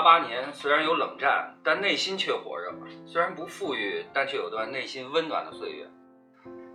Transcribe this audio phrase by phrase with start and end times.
[0.00, 2.72] 八八年虽然有冷战，但内心却火热；
[3.06, 5.86] 虽然不富裕，但却有段内心温暖的岁月。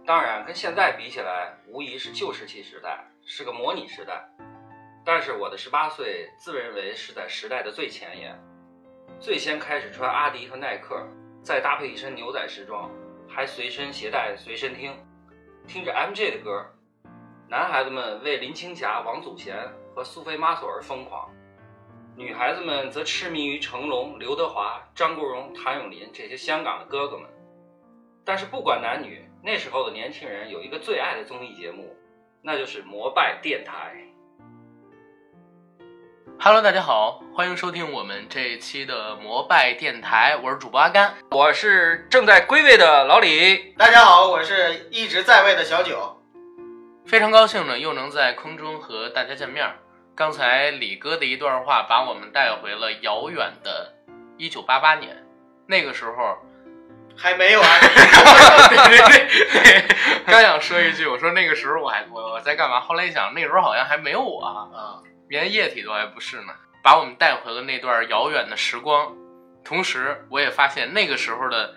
[0.05, 4.23] 当然，跟现在比起来，无疑是旧石器时代，是个模拟时代。
[5.03, 8.39] 但是我的十八岁，自认为是在时代的最前沿，
[9.19, 11.03] 最先开始穿阿迪和耐克，
[11.41, 12.91] 再搭配一身牛仔时装，
[13.27, 14.93] 还随身携带随身听，
[15.67, 16.63] 听着 MJ 的歌。
[17.49, 21.27] 男孩子们为林青霞、王祖贤和苏菲玛索而疯狂。
[22.17, 27.29] 女孩子们则痴迷于成龙、刘德华、张国荣、谭咏麟这些香港的哥哥们。
[28.23, 31.93] 但是不管男女，那时候的年轻人有一个最爱的综艺节目，
[32.41, 33.93] 那就是《摩拜电台》。
[36.39, 43.73] Hello，大家好，欢迎收听我们这一期的摩拜电台，我是主播阿甘，我是正在归位的老李。
[43.77, 46.17] 大家好，我是一直在位的小九。
[47.05, 49.69] 非常高兴呢，又能在空中和大家见面。
[50.15, 53.93] 刚才李哥的一段话把我们带回了遥远的
[54.37, 55.27] 1988年，
[55.67, 56.37] 那个时候
[57.17, 57.67] 还没有啊。
[57.81, 59.27] 对对
[59.61, 62.79] 对，刚想说一句，我说那个时候我还我我在干嘛？
[62.79, 66.53] 后来一想，那时候好像还没有我啊，连液体都还不是呢。
[66.81, 69.13] 把我们带回了那段遥远的时光，
[69.65, 71.75] 同时我也发现那个时候的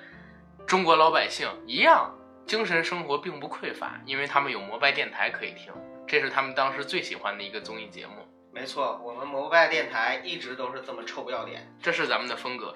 [0.64, 2.14] 中国老百姓一样
[2.46, 5.72] 精神生活并不匮乏，因为他们有摩拜电台可以听，
[6.06, 8.27] 这是他们当时最喜欢的一个综艺节目。
[8.58, 12.74] 没错，我们摩拜电台一直都是这么臭不要脸，这是咱们的风格。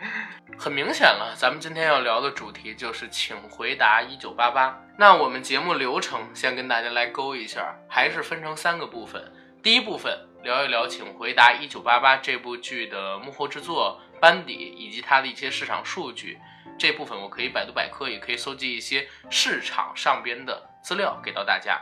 [0.56, 4.80] 很明显了，咱们今天要聊的主题就是请回答一九八八。
[4.96, 9.20] 那我们节目流程先跟大家来勾一下，还是分成三个部分。
[9.60, 16.38] 第一部分聊一聊请回答一九八八这部剧的幕后制作班底以及它的一些市场数据。
[16.78, 21.80] 这部分我可以百度百科，也可以搜集一些市场上边的资料给到大家。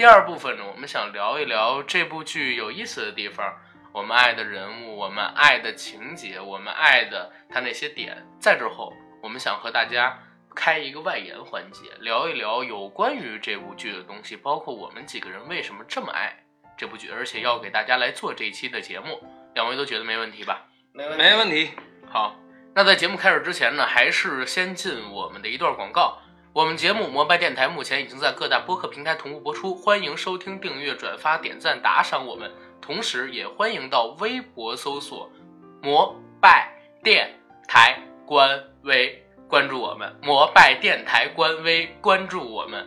[0.00, 3.54] 第二部分呢，我们想聊一聊这部剧有意思的地方，
[3.92, 8.16] 我们爱的人物，我们爱的情节，我们爱的他那些点。
[8.38, 10.18] 再之后，我们想和大家
[10.54, 16.34] 开一个外延环节，聊一聊有关于这部剧的东西，包括我们几个人为什么这么爱
[16.78, 19.22] 这部剧，而且要给大家来做这一期的节目。
[19.54, 20.64] 两位都觉得没问题吧？
[20.94, 21.70] 没问题，没问题。
[22.08, 22.34] 好，
[22.74, 26.16] 那在节目开始之前呢，还是先进我们的一段广告。
[26.52, 32.50] 我们节目《摩拜电台》目前已经在各大播客平台同步播出，欢迎收听、订阅、转发、点赞、打赏我们。
[32.80, 35.30] 同时，也欢迎到微博搜索
[35.80, 36.72] “摩拜
[37.04, 37.38] 电
[37.68, 40.12] 台”官微关注我们。
[40.20, 42.84] 摩拜电台官微关注我们，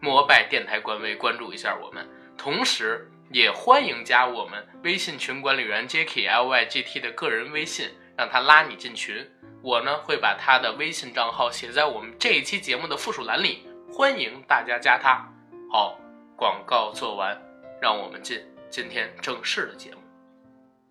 [0.00, 2.08] 摩拜电台官微关注一下我们。
[2.38, 9.30] 同时，也欢迎加我们微信群管理员 Jacky L Y G T 的个人微信，让他拉你进群。
[9.66, 15.28] 我呢会把他的微信账号写在我们这一期节目的附属栏里，欢迎大家加他。
[15.68, 15.98] 好，
[16.36, 17.36] 广告做完，
[17.82, 18.40] 让我们进
[18.70, 19.96] 今天正式的节目。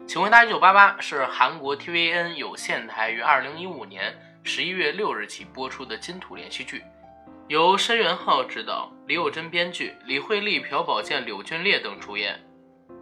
[0.06, 4.14] 请回答一九八八是韩国 TVN 有线台于二零一五年
[4.44, 6.84] 十一月六日起播出的金土连续剧，
[7.48, 12.38] 由申元浩执导，李友珍编剧，李惠利、朴宝剑、柳俊烈等主演。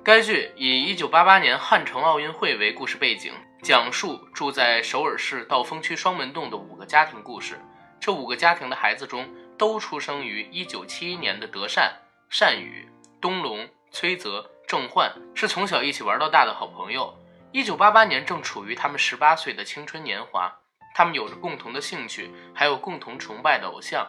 [0.03, 3.33] 该剧以一九八八年汉城奥运会为故事背景。
[3.63, 7.57] 讲述住在首尔市道峰区双门洞的五个家庭故事。
[7.97, 9.25] 这五个家庭的孩子中，
[9.57, 11.97] 都出生于1971年的德善、
[12.29, 12.85] 善宇、
[13.21, 17.17] 东龙、崔泽、郑焕，是从小一起玩到大的好朋友。
[17.53, 20.53] 1988年正处于他们18岁的青春年华，
[20.93, 24.05] 他们有着共同的兴趣，还有共同崇拜的偶像。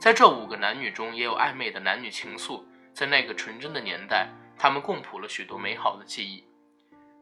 [0.00, 2.62] 在这五个男女中，也有暧昧的男女情愫。
[2.94, 4.26] 在那个纯真的年代，
[4.58, 6.42] 他们共谱了许多美好的记忆。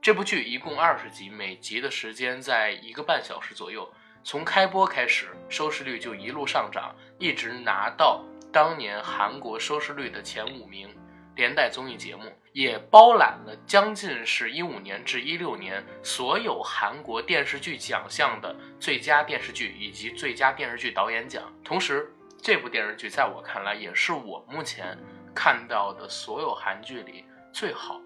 [0.05, 3.91] 这部剧一共二十集，每集的时间在一个半小时左右。
[4.23, 8.23] 从开播开始，收视率就一路上涨，一直拿到
[8.53, 10.95] 当年韩国收视率的前五名。
[11.37, 21.51] 连带综艺节目也包揽了将近是一五年至一六年所有韩国电视剧奖项的最佳电视剧以及最佳电视剧导演奖。
[21.65, 22.13] 同时，
[22.43, 24.99] 这部电视剧在我看来，也是我目前
[25.35, 27.25] 看到的所有韩剧里
[27.55, 27.99] 最好。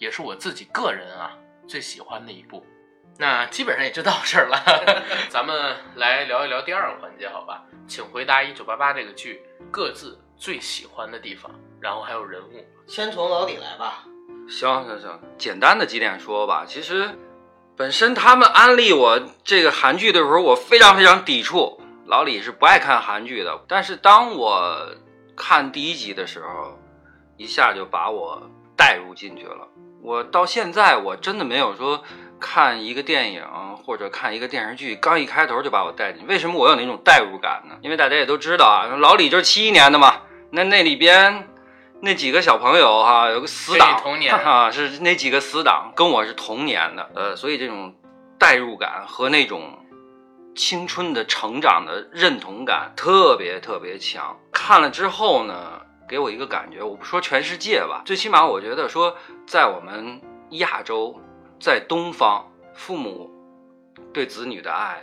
[0.00, 1.36] 也是我自己个人啊
[1.68, 2.64] 最喜欢的一部，
[3.18, 4.58] 那基本上也就到这儿了。
[5.28, 7.62] 咱们来聊一聊第二个环节，好吧？
[7.86, 12.66] 请回答一九八八这个剧各自最喜欢的地方，然后还有人物。
[12.86, 14.04] 先从老李来吧。
[14.48, 16.64] 行行行，简单的几点说吧。
[16.66, 17.10] 其实，
[17.76, 21.78] 本身他们安利我这个韩剧的时候，我非常非常抵触。
[22.06, 24.96] 老李是不爱看韩剧的，但是当我
[25.36, 26.78] 看第一集的时候，
[27.36, 29.68] 一下就把我带入进去了。
[30.02, 32.02] 我到现在我真的没有说
[32.38, 33.44] 看一个电影
[33.84, 36.26] 或者看一个电视剧，刚一开头就把我带进去。
[36.26, 37.76] 为什么我有那种代入感呢？
[37.82, 41.48] 因为大家也都知道啊，老李就是七一年的嘛，那那里边
[42.00, 47.94] 那几个小朋友哈、有个死党，童年哈、是那几个死党跟我是同年的，呃，所以这种
[48.38, 49.78] 代入感和那种
[50.54, 54.38] 青春的成长的认同感特别特别强。
[54.50, 55.79] 看了之后呢，
[56.10, 59.16] 给我一个感觉，我不说全世界吧，最起码我觉得说，
[59.46, 60.20] 在我们
[60.58, 61.16] 亚洲，
[61.60, 63.30] 在东方，父母
[64.12, 65.00] 对子女的爱，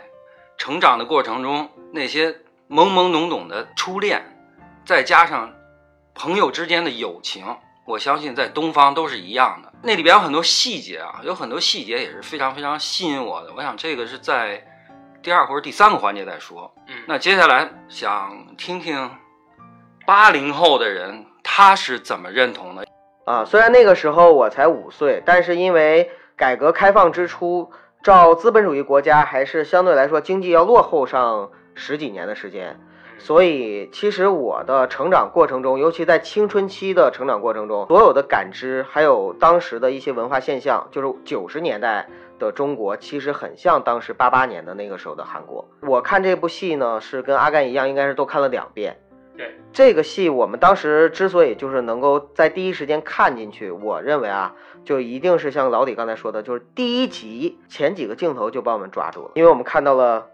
[0.58, 2.30] 成长的过程中那些
[2.68, 4.22] 懵懵懂懂的初恋，
[4.84, 5.50] 再加上
[6.14, 7.56] 朋友之间的友情，
[7.86, 9.72] 我相信在东方都是一样的。
[9.82, 13.54] 那里边有很多细节啊，有很多细节也是非常非常吸引我的。
[13.56, 14.62] 我想这个是在
[15.22, 16.70] 第二或者第三个环节再说。
[16.86, 19.10] 嗯，那接下来想听听
[20.08, 22.86] 八零后的人他是怎么认同的。
[23.26, 27.70] 啊，虽然那个时候我才五岁，但是因为改革开放之初，
[28.02, 32.80] 照资本主义国家还是相对来说经济要落后上十几年的时间，
[33.18, 42.08] 所以其实我的成长过程中，尤其在青春期的成长过程中，所有的感知还有当时的一些文化现象，就是九十年代
[42.38, 45.68] 的中国，其实很像当时八八年的那个时候的韩国。
[45.82, 48.96] 我看这部戏呢，是跟阿甘一样，应该是都看了两遍。
[49.38, 54.54] 对，这个戏我们当时之所以就是能够在第一时间看进去，我认为啊，
[54.84, 60.26] 就一定是像老李刚才说的，就是第一集前几个镜头就把我们抓住了，因为我们看到了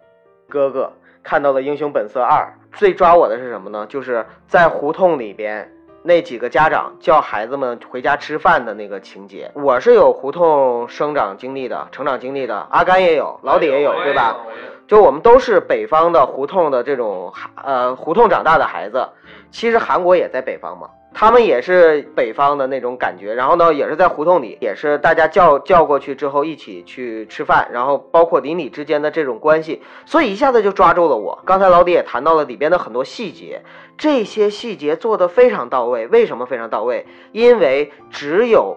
[0.48, 0.92] 哥哥，
[1.22, 3.86] 看到了《英雄本色二》，最抓我的是什么呢？
[3.86, 5.70] 就是在胡同里边。
[6.06, 14.36] 那几个家长叫孩子们回家吃饭的那个情节，我是有胡同生长经历的、成长经历的，阿甘也有，老李也有，对吧？
[14.86, 17.32] 就我们都是北方的胡同的这种
[17.62, 19.08] 呃胡同长大的孩子，
[19.50, 31.40] 其实韩国也在北方嘛，他们也是北方的那种感觉，然后呢也是在胡同里，也是大家叫叫过去之后一起去吃饭，然后包括邻里之间的这种关系，所以一下子就抓住了我。
[31.46, 33.62] 刚才老李也谈到了里边的很多细节，
[33.96, 36.06] 这些细节做得非常到位。
[36.08, 37.06] 为什么非常到位？
[37.32, 38.76] 因为只有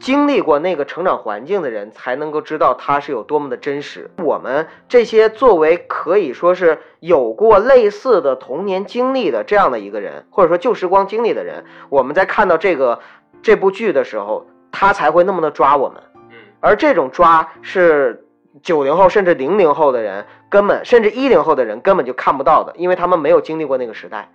[0.00, 4.10] 经历过那个成长环境的人，才能够知道它是有多么的真实。
[4.18, 13.00] 我们这些作为可以说是有过类似的童年经历的这样的一个人，或者说旧时光经历的人，我们在看到这个
[13.42, 16.02] 这部剧的时候，他才会那么的抓我们。
[16.30, 18.26] 嗯，而这种抓是
[18.62, 24.30] 九零后甚至零零后的人根本，甚至一零后的人根本就看不到的，因为他们没有经历过那个时代。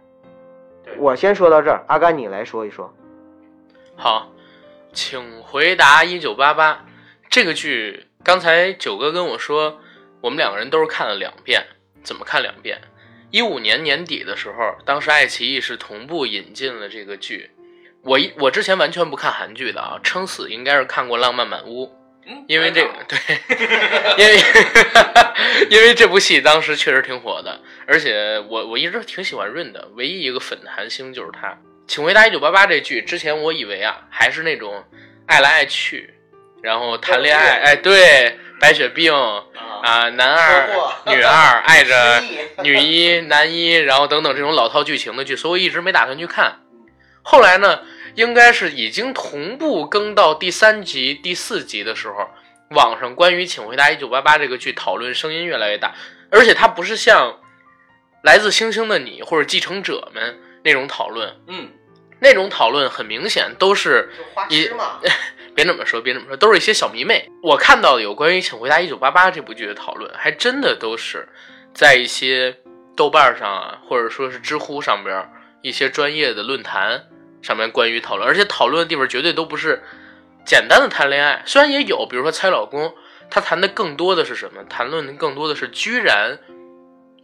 [0.98, 2.92] 我先说到这儿，阿甘你来说一说。
[3.96, 4.28] 好，
[5.02, 6.86] 请回答一九八八
[7.30, 8.08] 这个剧。
[8.22, 9.80] 刚才九哥跟我说，
[10.20, 11.66] 我们两个人都是看了两遍。
[12.04, 12.82] 怎么看两遍？
[13.32, 17.50] 一五年年底的时候，当时爱奇艺是同步引进了这个剧。
[18.04, 21.86] 我一我之前完全不看韩剧的啊，撑死应该是看过《浪漫满屋》，
[22.28, 23.18] 嗯因为这个对，
[24.20, 24.44] 因为
[25.72, 27.58] 因为这部戏当时确实挺火的，
[27.88, 31.58] 而且我我一直挺喜欢润的，唯一一个粉的韩星就是他。
[31.90, 34.86] 请回答一九八八这剧，之前我以为啊，还是那种
[35.26, 36.14] 爱来爱去，
[36.62, 40.70] 然后谈恋爱，哎，对，白血病啊，男二
[41.08, 42.24] 女二爱着
[42.62, 46.60] 女一男一，然后等等这种老套剧情的剧，所以我一直没打算去看。
[47.24, 47.82] 后来呢，
[48.14, 52.30] 应该是已经同步更到第三集、第四集的时候，
[52.70, 55.96] 网上关于《请回答一九八八》这个剧讨论声音越来越大，
[56.30, 57.32] 而且它不是像
[58.22, 61.70] 《来自星星的你》或者《继承者们》那种讨论，嗯，
[62.20, 64.10] 那种讨论很明显都是
[65.56, 67.30] 别这么说，别这么说，都是一些小迷妹。
[67.44, 71.28] 我看到的有关于《请回答一九八八》这部剧的讨论，还真的都是
[71.74, 72.56] 在一些
[72.96, 75.30] 豆瓣上啊，或者说是知乎上边
[75.62, 77.04] 一些专业的论坛
[77.42, 79.84] 上面关于讨论，而且讨论的地方绝对都不是
[80.46, 82.94] 简单的谈恋爱，虽然也有，比如说猜老公，
[83.30, 84.64] 他谈的更多的是什么？
[84.66, 86.40] 谈论的更多的是，居然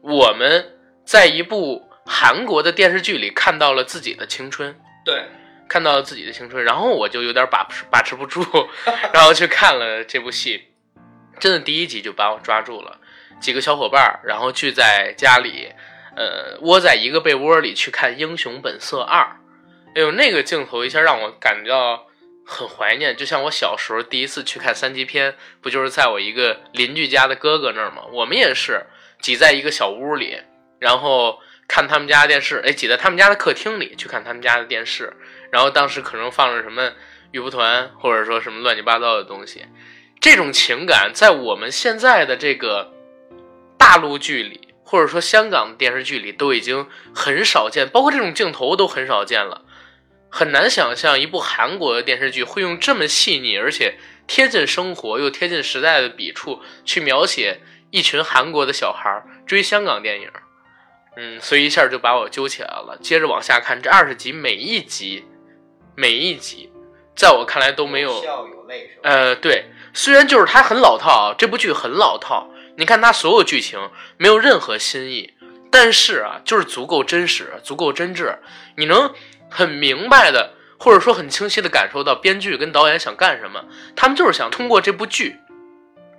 [0.01, 0.73] 我们
[1.05, 4.75] 在一部韩国的电视剧里看到了自己的青春。
[5.05, 5.23] 对，
[5.69, 8.43] 看到了自己的青春，然后我就有点把持 把持不住，
[9.13, 10.63] 然后去看了这部戏。
[11.39, 12.99] 真的第一集就把我抓住了，
[13.39, 15.69] 几个小伙伴儿，然后聚在家里，
[16.15, 19.21] 呃，窝在一个被窝里去看《英雄本色二》。
[19.95, 22.07] 哎呦，那个镜头一下让我感觉到
[22.45, 28.03] 很怀念，就像我小时候第一次去看三级片，不就是在我一个邻居家的哥哥那儿吗？
[28.13, 28.85] 我们也是
[29.19, 30.41] 挤在一个小屋里，
[30.79, 35.13] 然后看他们家的电视，哎，挤在他们家的客厅里去看他们家的电视，
[35.51, 36.91] 然后当时可能放着什么
[37.31, 39.65] 玉蒲团，或者说什么乱七八糟的东西，
[40.21, 42.93] 这种情感在我们现在的这个
[43.77, 49.63] 大陆剧里，或者说香港的电视剧里都已经很少见，包括这种镜头都很少见了。
[50.29, 60.29] 很难想象一部韩国的电视剧会用这么细腻而且贴近生活又贴近时代的笔触去描写一群韩国的小孩追香港电影。
[61.17, 62.97] 嗯，所以一下就把我揪起来了。
[63.01, 65.23] 接着往下看，这二十集每一集
[65.95, 66.69] 每一集，
[67.15, 69.09] 在我看来都没有笑有泪是吧？
[69.09, 73.79] 呃，对，虽然就是它很老套啊，这部剧很老套，你看它所有剧情
[74.17, 75.33] 没有任何新意，
[75.71, 78.37] 但是啊，就是足够真实，足够真挚，
[78.75, 79.13] 你能
[79.49, 83.63] 很明白的，或者说很清晰的感受到编剧跟导演想干什么，
[83.95, 85.37] 他们就是想通过这部剧，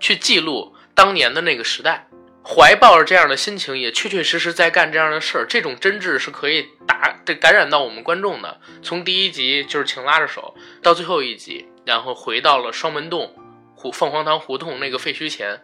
[0.00, 2.08] 去记录当年的那个时代，
[2.48, 8.60] 怀抱着这样的心情，也确确实实在干这样的事儿，这种真挚是可以打这感染到我们观众的。
[8.82, 13.34] 从第一集就是请拉着手，到最后一集，然后回到了双门洞
[13.74, 15.60] 胡凤凰堂胡同那个废墟前，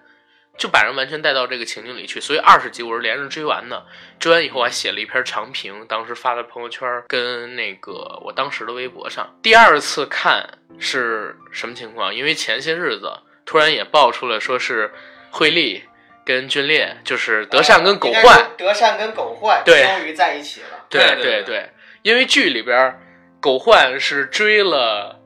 [0.59, 2.21] 就把人完全带到这个情境里去。
[2.21, 3.87] 所以二十集我是连着追完的，
[4.19, 9.33] 追完以后我还写了一篇长评，当时发在朋友圈跟那个我当时的微博上。
[9.41, 12.13] 第二次看是什么情况？
[12.13, 14.93] 因为前些日子突然也爆出了说是
[15.31, 15.85] 惠利
[16.25, 20.87] 跟军烈，就是德善跟狗焕，德善跟狗焕终于在一起了。
[20.89, 21.71] 对对对
[22.03, 22.99] 因为剧里边
[23.41, 25.21] 狗焕是追了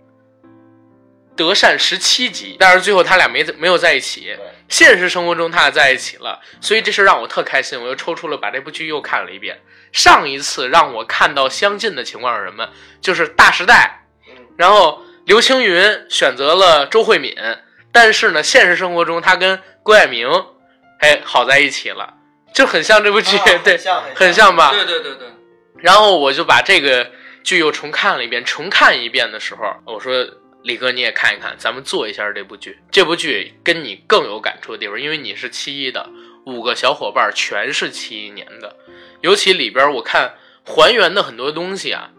[1.36, 4.36] 德善十七集，但是最后他俩没没有在一起。
[4.68, 9.60] 现实生活中他俩在一起了，所以这事让我特开心，我又抽出了把这部剧又看了一遍。
[9.92, 12.68] 上一次让我看到相近的情况是什么？
[13.00, 14.00] 就是《大时代》，
[14.30, 17.36] 嗯，然后刘青云选择了周慧敏，
[17.92, 20.28] 但是呢，现实生活中他跟郭蔼明，
[21.00, 22.14] 哎，好在一起了，
[22.52, 24.72] 就很像这部剧，啊 对很，像很像吧？
[24.72, 25.28] 对对对对，
[25.78, 27.10] 然后我就把这个
[27.42, 28.44] 剧又重看了一遍。
[28.44, 30.26] 重看一遍的时候，我说
[30.62, 32.78] 李哥你也看一看，咱们做一下这部剧。
[32.90, 36.08] 这部剧跟你更有感触的地方，因为你是七一的，
[36.46, 38.74] 五个小伙伴全是七一年的，
[39.20, 40.34] 尤其里边我看
[40.64, 42.10] 还原的很多东西啊，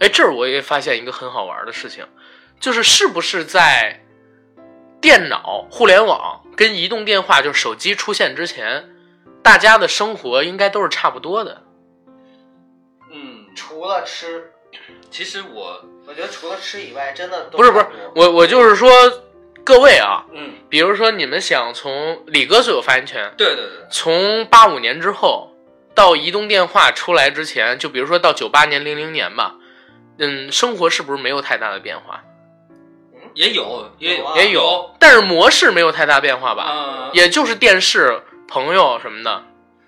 [0.00, 2.06] 哎，这儿我也发现一个很好玩的事情，
[2.58, 4.00] 就是是不是在
[5.00, 8.88] 电脑、互联网跟移动电话，就是手机出现之前，
[9.42, 11.62] 大家的生活应该都是差不多的。
[13.10, 14.52] 嗯，除了吃，
[15.10, 18.90] 其实我，我觉得除了吃以外，真的都不是不是我我就是说，
[19.64, 25.50] 各位啊，嗯，比如说你们想从李哥最有发言权，对对对，从八五年之后
[25.94, 29.56] 到移动电话出来之前，就比如说到九八年、零零年吧，
[30.18, 32.24] 嗯，生活是不是没有太大的变化？
[33.34, 36.66] 也有也有也有，但是模式没有太大变化吧？
[36.68, 39.30] 嗯，也就是电视、朋友什么的。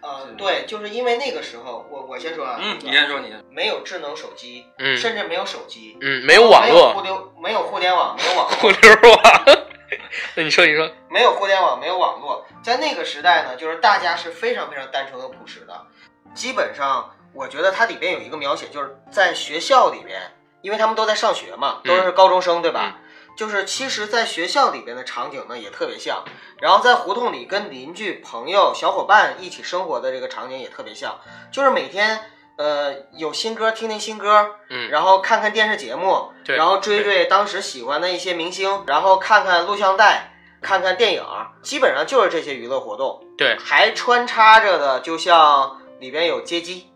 [0.01, 4.97] 啊，对，就是因为那个时候，我我先说啊，嗯，你先说你先，没有智能手机，嗯。
[4.97, 9.21] 甚至没有手机，嗯，没有网没有互络，没有互联网，没有网互络， 联网。
[10.35, 15.87] 那你说，你说，没有互联网，没有网络，在那个时代呢，就是大家是非常非常单纯和朴实的。
[16.35, 20.21] 基本上，我觉得它里边有一个描写，就是在学校里边，
[20.63, 22.99] 因为他们都在上学嘛，都是高中生，对吧？
[23.37, 26.25] 就是其实，在学校里边的场景呢，也特别像。
[26.61, 31.19] 然后在胡同里跟邻居、朋友、小伙伴一起生活的这个场景也特别像，
[31.53, 41.25] 就是每天呃有新歌听听新歌，嗯，然后看看电视节目，对然后追追当时喜欢的一些明星，然后看看录像带，看看电影，
[41.63, 43.21] 基本上就是这些娱乐活动。
[43.37, 46.89] 对还穿插着的，就像里边有街机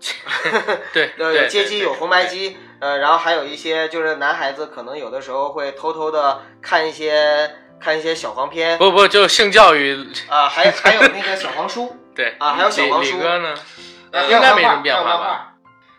[0.92, 9.94] 对有街机，有红白，机，呃，然后还有一些就是男孩子可能有的时候会偷偷的看一些看一些小黄片不不，就性教育，
[10.28, 13.54] 啊，还还有那个小黄书 对啊，还有小黄书，呢？
[14.12, 15.54] 呃应该没什么变化吧？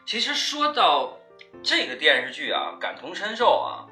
[0.05, 1.17] 其实说到
[1.61, 3.85] 这个电视剧啊，感同身受啊，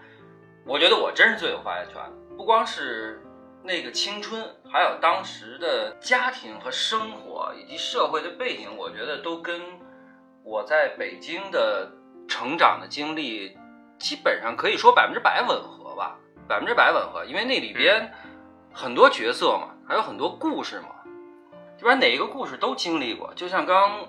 [0.66, 2.02] 我觉得我真是最有发言权。
[2.38, 3.22] 不光是
[3.64, 9.62] 那个青春，还有当时的家庭和生活以及社会的背景，我觉得都跟
[10.44, 11.90] 我在北京的
[12.28, 13.58] 成长的经历
[13.98, 16.18] 基本上可以说百分之百吻合吧，
[16.48, 17.24] 百分之百吻合。
[17.26, 18.12] 因为那里边
[18.74, 20.90] 很多角色嘛，还有很多故事嘛，
[21.78, 23.34] 基本上哪一个故事都经历过。
[23.36, 24.08] 就像刚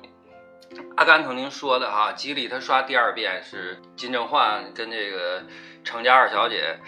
[0.97, 5.45] 阿甘曾经说的哈，吉利他刷第二遍是金正焕跟这个
[5.85, 6.81] 程家二小姐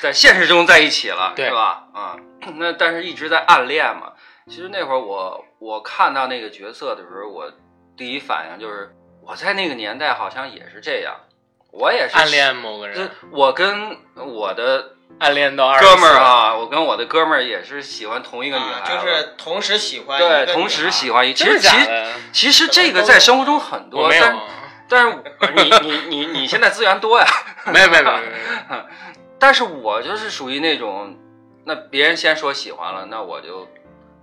[0.00, 1.88] 在现实中在一起了，对是吧？
[1.92, 2.16] 啊、
[2.54, 4.12] 那但是一直在暗恋嘛。
[4.46, 7.52] 其实那会儿我我看到那个角色的时候，我
[7.96, 8.94] 第一反应就是
[9.30, 11.14] 我在那个年代好像也是这样，
[11.70, 21.68] 我也是暗恋某个人，我跟我的暗恋到二哥们儿啊，我跟我的哥们儿也是喜欢同一个女啊孩子，就是同时喜欢对，同时喜欢一，其实其？
[22.32, 24.24] 其实这个在生活中很多，没有，
[24.88, 27.26] 但 但是你你你你现在资源多呀，
[27.66, 28.82] 没没没有没有没有，
[29.38, 31.16] 但是我就是属于那种，
[31.66, 33.68] 那别人先说喜欢了，那我就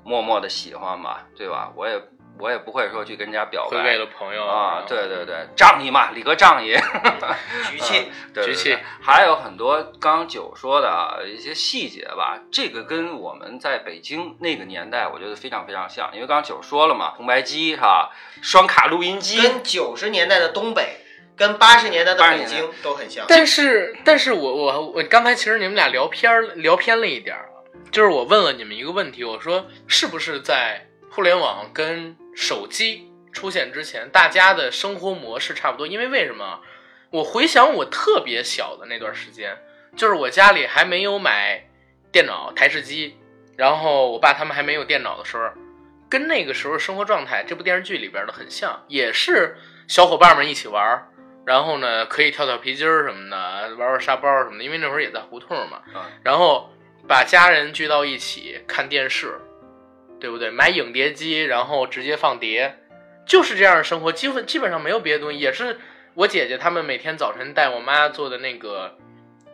[0.04, 1.72] 默默的喜欢吧，对吧？
[1.78, 1.98] 我也
[2.39, 6.75] 我也不会说去跟人家表白会为了朋友啊，对对对，仗义嘛，李哥仗义，
[7.72, 8.12] 局气，
[8.44, 18.10] 局气对，还有很多刚刚九说的啊一些细节吧，这个跟我们在北京那个年代，我觉得非常非常像，因为刚刚九说了嘛，红白机哈，
[18.41, 21.01] 双卡录音机，跟九十年代的东北
[21.36, 23.25] 跟八十年代的北京都很像。
[23.27, 27.50] 但是，但是我我我刚才其实你们俩聊偏儿聊偏了一点儿，
[27.91, 35.88] 就是我问了你们一个问题，我说是不是在互联网跟手机出现之前，大家的生活模式差不多？
[35.88, 36.62] 因为为什么？
[37.10, 39.58] 我回想我特别小的那段时间，
[39.96, 41.67] 就是我家里还没有买
[42.12, 43.17] 电脑、台式机，
[43.58, 45.50] 然后我爸他们还没有电脑的时候，
[46.08, 51.10] 跟那个时候生活状态，这部电视剧里边的很像，也是小伙伴们一起玩，
[51.44, 55.82] 然后呢可以跳跳皮筋儿什么的，玩玩沙包什么的，因为那会儿也在胡同嘛，
[56.24, 56.70] 然后
[57.08, 59.39] 把家人聚到一起看电视，
[60.20, 60.50] 对不对？
[60.50, 62.78] 买影碟机，然后直接放碟，
[63.26, 65.78] 就是这样的生活，基本基本上没有别的东西，也是
[66.14, 68.98] 我姐姐他们每天早晨带我妈做的那个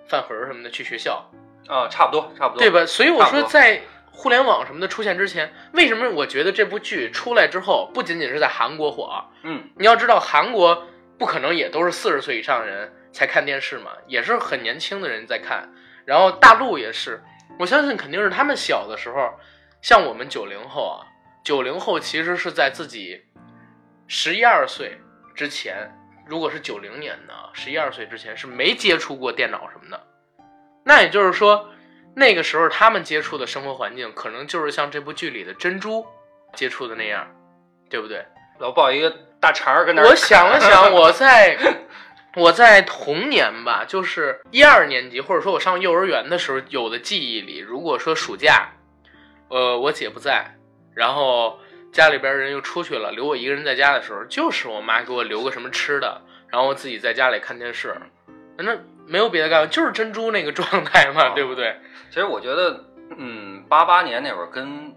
[0.07, 1.29] 饭盒什么的去学校，
[1.67, 2.69] 啊，差不多，差不多，对？
[2.69, 2.85] 吧？
[2.85, 9.25] 所以我说，在互联网什么的出现之前，为什么我觉得这部剧出来之后，不仅仅是在韩国火啊？
[9.43, 10.85] 嗯，你要知道，韩国
[11.17, 15.67] 不可能也都是四十岁以上人才看电视嘛，也是很年轻的人在看。
[16.05, 17.21] 然后大陆也是，
[17.57, 19.33] 我相信肯定是他们小的时候，
[19.83, 21.03] 像我们九零后啊，
[21.43, 23.21] 九零后其实是在自己
[24.07, 24.97] 十一二岁
[25.35, 25.93] 之前，
[26.25, 30.01] 如果是九零年的十一二岁之前是没接触过电脑什么的。
[30.85, 31.69] 那也就是说，
[32.15, 36.05] 那个时候他们接触的生活环境，可能就是像这部剧里的珍珠
[36.53, 37.27] 接触的那样，
[37.89, 38.25] 对不对？
[38.59, 41.57] 老抱一个大肠儿跟那儿我想了想， 我在
[42.37, 48.69] 我在童年吧，就是一二年级，或者说我上幼儿园的时候有的记忆里，如果说暑假，
[49.53, 50.55] 呃，我姐不在，
[50.95, 51.59] 然后
[51.91, 57.95] 家里边人又出去了，留我一个人在家的时候，就是我妈给我留个什么吃的，然后我自己在家里看电视，
[58.57, 58.75] 那
[59.05, 61.79] 没有别的干，就是珍珠那个 状态嘛，对不对？
[62.09, 62.83] 其实我觉得，
[63.15, 64.91] 嗯，八八年那会儿跟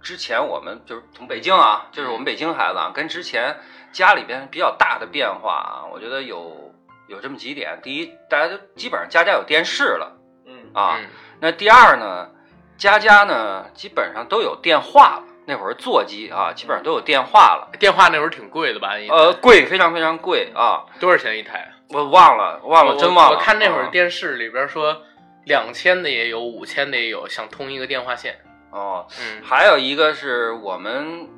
[0.00, 3.54] 之前我们就是从北京啊，就是我们北京孩子啊，跟之前
[3.92, 6.72] 家里边比较大的变化啊，我觉得有
[7.08, 7.78] 有这么几点。
[7.82, 10.96] 第一，大家都基本上家家有电视了嗯啊。
[10.98, 11.06] 嗯
[11.40, 12.30] 那第二呢，
[12.76, 15.22] 家家呢基本上都有电话了。
[15.46, 17.68] 那会儿座机啊，基本上都有电话了。
[17.78, 18.94] 电话那会儿挺贵的吧？
[19.10, 20.86] 呃，贵，非常非常贵啊！
[20.98, 21.70] 多少钱一台？
[21.90, 23.36] 我忘了，忘了，真忘了。
[23.36, 25.02] 我看那会儿啊电视里边说，
[25.44, 28.38] 两千的也有，五千的也有，想通一个电话线。
[28.70, 31.28] 哦，嗯，还有一个是我们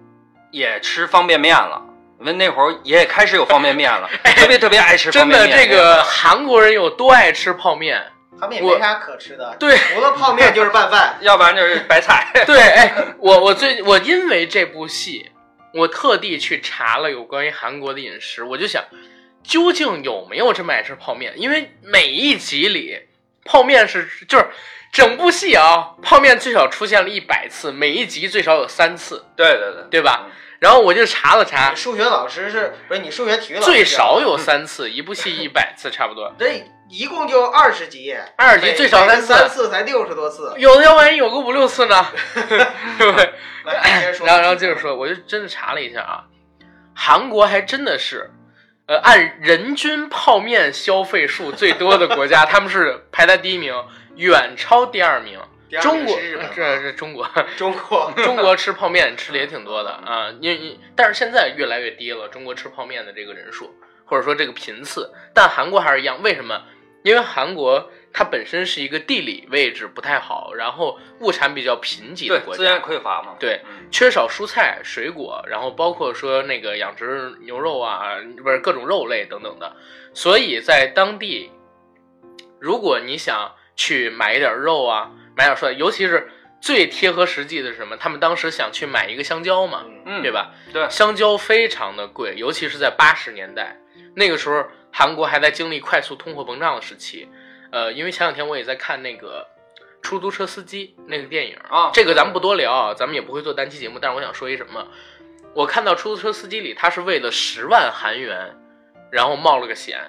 [0.52, 1.82] 也吃方便面了，
[2.20, 8.00] 因为那会儿也开始有方便面了， 特别特别爱吃方真的，这个韩国人有多爱吃泡面？
[8.40, 11.16] 他们也没啥可吃的，对除了泡面就是拌饭。
[11.22, 12.30] 要不然就是白菜。
[12.46, 15.30] 对，哎，我我最我因为这部戏，
[15.72, 18.84] 我特地去查了有关于韩国的饮食，我就想，
[19.42, 21.32] 究竟有没有这么爱吃泡面？
[21.36, 22.98] 因为每一集里
[23.44, 24.46] 泡面是就是
[24.92, 30.26] 整部戏啊，泡面最少出现了一百次，每一集最少有三次，对对对，对吧？
[30.58, 33.66] 然后我就查了查，数学老师是不是你数学体育 老师？
[33.66, 36.34] 最少有三次，一部戏一百次差不多。
[36.38, 40.54] 这一共就二十集，二十集最少三次每个三次才六十多次。
[40.56, 42.06] 有的要万一有个五六次呢，
[42.98, 43.32] 对不对？
[44.24, 46.24] 然后然后接着说，我就真的查了一下啊，
[46.94, 48.30] 韩国还真的是，
[48.86, 53.74] 呃，按人均泡面消费数最多的国家， 他们是排在第一名，
[54.14, 55.40] 远超第二名。
[55.82, 56.16] 中国
[56.54, 66.62] 这是中国，中国中国吃泡面吃的也挺多的啊，因为因但是现在越来越低了，中国吃泡面的这个人数或者说这个频次，但韩国还是一样，为什么？
[67.06, 73.36] 因为韩国它本身是一个地理位置不太好，然后物产比较贫瘠的国家资源，匮乏嘛。
[73.38, 79.76] 对嗯，缺少蔬菜、水果，然后包括说那个养殖牛肉啊，不是各种肉类等等的，
[80.14, 81.52] 所以在当地，
[82.58, 86.28] 如果你想去买一点肉啊，买点蔬菜，尤其是
[86.60, 87.96] 最贴合实际的是什么？
[87.96, 90.32] 他们当时想去买一个香蕉嘛，嗯，对？
[90.32, 90.50] 吧？
[90.72, 93.76] 对，香蕉非常的贵，尤其是在八十年代，
[94.16, 94.66] 那个时候
[94.98, 97.28] 韩国还在经历快速通货膨胀的时期。
[97.70, 99.46] 呃，因为前两天我也在看那个
[100.00, 103.98] 出租车司机那个电影啊这个咱们不多聊啊，咱们也不会做单期节目。
[104.00, 104.86] 但是我想说一什么，
[105.52, 108.56] 我看到出租车司机里他是为了十万韩元，
[109.12, 110.00] 然后冒了个险。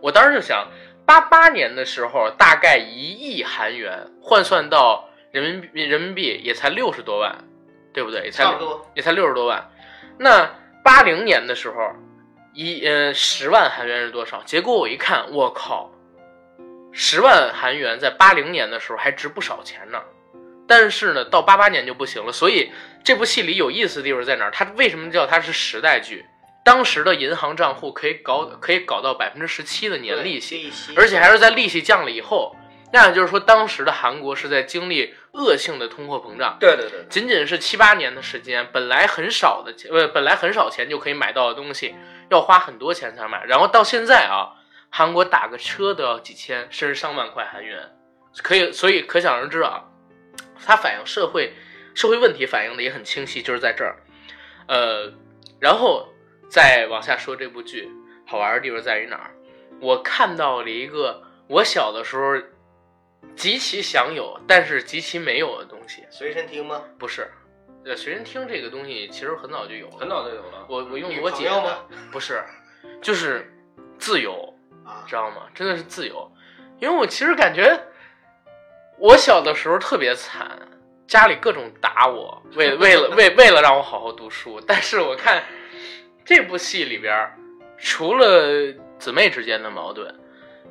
[0.00, 0.66] 我当时就想，
[1.04, 7.44] 八八年的时候大概一亿韩元换算到人民币人民币也才六十多万，
[7.92, 8.22] 对不对？
[8.24, 8.90] 也才差不多。
[8.94, 9.70] 也才六十多万。
[10.18, 10.48] 那
[10.82, 11.92] 八零年的时候，
[12.54, 14.42] 一呃十万韩元是多少？
[14.44, 15.90] 结果我一看，我靠，
[16.92, 19.98] 十万韩元在八零年的时候还值不少钱呢。
[20.68, 22.32] 但是呢，到八八年就不行了。
[22.32, 22.70] 所以
[23.02, 24.50] 这部戏里有意思的地方在哪儿？
[24.50, 26.24] 它为什么叫它是时代剧？
[26.64, 32.54] 当时的银行账户可以搞可以搞到百分之十七的年利息，利息，而且还是在利息降了以后。
[32.92, 36.58] 那也就是说，当时的韩国是在经历恶性的通货膨胀。
[36.60, 41.94] 对对对，仅仅是七八年的时间，本来很少的钱，呃，本来很少钱就可以买到的东西，
[42.32, 43.44] 要花很多钱才买。
[43.44, 44.56] 然后到现在啊，
[44.90, 47.90] 韩国打个车都要几千甚至上万块韩元，
[48.42, 49.84] 可以，所以可想而知啊，
[50.64, 51.54] 它反映社会
[51.94, 53.96] 社会问题反映的也很清晰，就是在这儿。
[54.66, 55.12] 呃，
[55.60, 56.08] 然后
[56.48, 57.90] 再往下说这部剧
[58.26, 59.34] 好玩的地方在于哪儿？
[59.80, 62.34] 我看到了一个我小的时候
[63.36, 66.82] 极其想有，但是极其没有的东西，随身听吗？
[66.98, 67.30] 不是。
[67.84, 70.66] 呃，随身听这个东西其实很早就有了，很早就有了。
[70.68, 72.44] 我我用我姐的，不是，
[73.00, 73.52] 就是
[73.98, 75.48] 自由，啊知道吗？
[75.54, 76.30] 真的是自由，
[76.78, 77.76] 因为我其实感觉
[78.98, 80.56] 我小的时候特别惨，
[81.08, 84.60] 家里各种打我，为为了为为了让我好好读书。
[84.60, 85.42] 但是我看
[86.24, 87.32] 这部戏里边，
[87.78, 90.14] 除了姊妹之间的矛盾，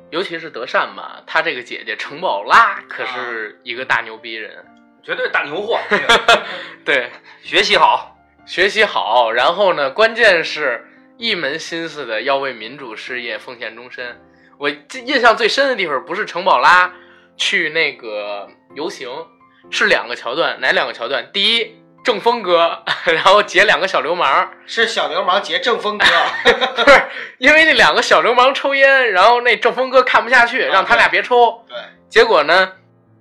[0.08, 4.64] 尤其是德善吧，她这个姐姐程宝拉可是一个大牛逼人，
[5.02, 5.78] 绝对大牛货，
[6.84, 7.10] 对，
[7.42, 8.08] 学习好。
[8.44, 10.84] 学习好，然后呢，关键是
[11.16, 14.20] 一门心思的要为民主事业奉献终身。
[14.58, 16.92] 我记印象最深的地方不是程宝拉
[17.36, 19.08] 去那个游行，
[19.70, 21.30] 是两个桥段，哪两个桥段？
[21.32, 26.04] 第一，正风哥， 然后劫两个小流氓，是小流氓劫正风哥，
[26.84, 27.02] 不是
[27.38, 31.64] 因为那两个小流氓抽烟，然后那正风哥看不下去，让他俩别抽。
[31.68, 32.72] 对，结果呢，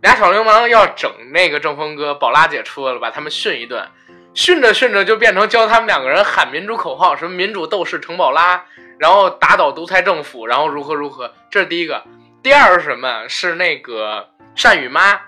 [0.01, 3.87] 俩小流氓要整那个正风哥，宝拉姐出来了，把他们训一顿。
[4.33, 8.65] 训着训着就变成教他们两个人喊民主口号，什么民主斗士程宝拉，
[8.97, 11.33] 然后打倒独裁政府，然后如何如何。
[11.49, 12.03] 这是第一个。
[12.41, 13.27] 第二是什么？
[13.27, 15.19] 是那个善宇妈，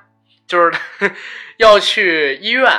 [0.48, 0.72] 就是
[1.58, 2.72] 要去医院，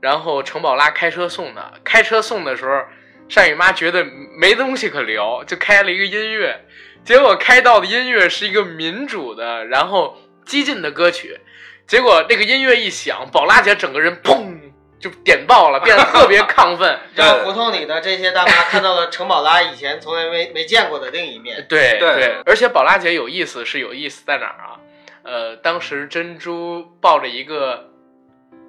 [0.00, 1.74] 然后程宝拉开车送的。
[1.84, 2.82] 开车送的时候，
[3.28, 4.04] 善宇妈觉得
[4.36, 6.66] 没东西可聊，就开了一个音乐。
[7.04, 11.40] 结果开到的音乐是一个民主的，然后激进的歌曲。
[11.86, 14.58] 结果这个音乐一响，宝拉姐整个人砰
[15.00, 16.98] 就点爆了，变得特别亢奋。
[17.14, 21.64] 让胡同里的这些大妈看到了程宝拉以前从来没没见过的另一面。
[21.68, 24.78] 对对而且宝拉姐有意思是有意思在哪儿啊？
[25.24, 27.90] 呃，当时珍珠抱着一个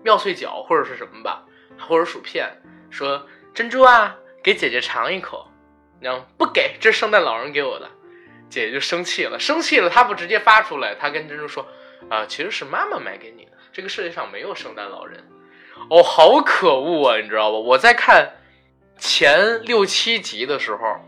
[0.03, 1.43] 妙脆角或者是什么吧，
[1.79, 2.47] 或者薯片，
[2.89, 5.47] 说珍珠啊，给姐姐尝一口，
[5.99, 7.89] 然后不给，这是圣诞老人给我的。
[8.53, 11.67] 姐姐就生气了，生气了，她不直接发出来，她跟珍珠说
[12.09, 15.23] 啊、其实是妈妈买给你的，这个世界上没有圣诞老人。
[15.89, 17.57] 哦，好可恶啊，你知道吧？
[17.57, 18.33] 我在看
[18.99, 20.99] 前六七集的时候，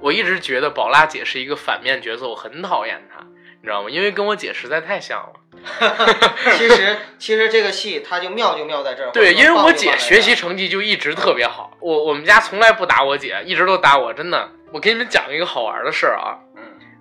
[0.00, 3.22] 我一直觉得宝拉姐是一个反面角色，我很讨厌她，
[3.60, 3.90] 你知道吗？
[3.90, 5.40] 因为跟我姐实在太像了。
[6.56, 9.10] 其实其实这个戏它就妙就妙在这儿。
[9.12, 14.50] 对，因为我姐学习成绩就一直特别好，我我们家从来不打我姐，一直都打我，真的。
[14.72, 16.43] 我给你们讲一个好玩的事儿啊，嗯，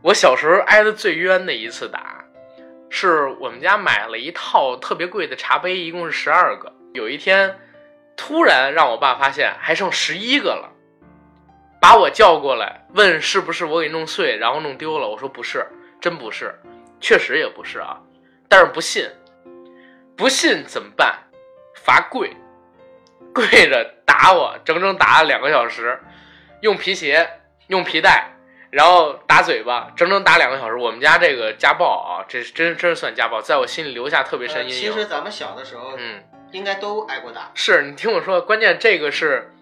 [0.04, 2.26] 我小时候挨的最冤的一次打，
[2.90, 6.74] 是我们家买了一套特别贵的茶杯，一共是十二个。
[6.94, 7.58] 有一天，
[8.18, 10.70] 突然让我爸发现还剩十一个了，
[11.80, 15.08] 把我叫过来问是不是我给弄碎，然后弄丢了。
[15.08, 15.66] 我说不是，
[16.02, 16.54] 真不是，
[17.00, 18.02] 确实也不是啊，
[18.50, 19.10] 但是不信，
[20.18, 21.18] 不信怎么办？
[21.82, 22.36] 罚跪，
[23.34, 25.98] 跪着打我，整整打了两个小时，
[26.60, 27.26] 用皮鞋，
[27.68, 28.33] 用皮带。
[28.74, 30.76] 然后打嘴巴，整整打两个小时。
[30.76, 34.76] 我们家这个家暴啊，这真真算家暴，在我心里留下特别深呃阴影。
[34.76, 37.52] 其实咱们小的时候嗯，应该都挨过打。
[37.54, 39.54] 是你听我说，关键这个是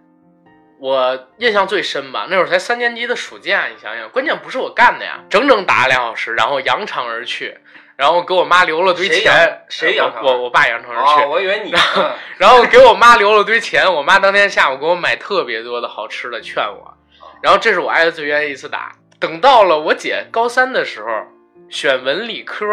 [0.80, 2.28] 我印象最深吧？
[2.30, 7.60] 那会儿才三年级的暑假，你想想，关键不是我干的呀，整整打了两小时，然后扬长而去，
[7.98, 9.66] 然后给我妈留了堆钱。
[9.68, 16.94] 谁扬长我我我爸扬长而去，哦，我以为你，嗯 然后给我妈留了堆钱，我妈当天下午给我买特别多的好吃的，劝我。
[17.42, 18.94] 然后这是我挨的最冤的一次打。
[19.22, 21.08] 等到了我姐高三的时候，
[21.70, 22.66] 选文理科，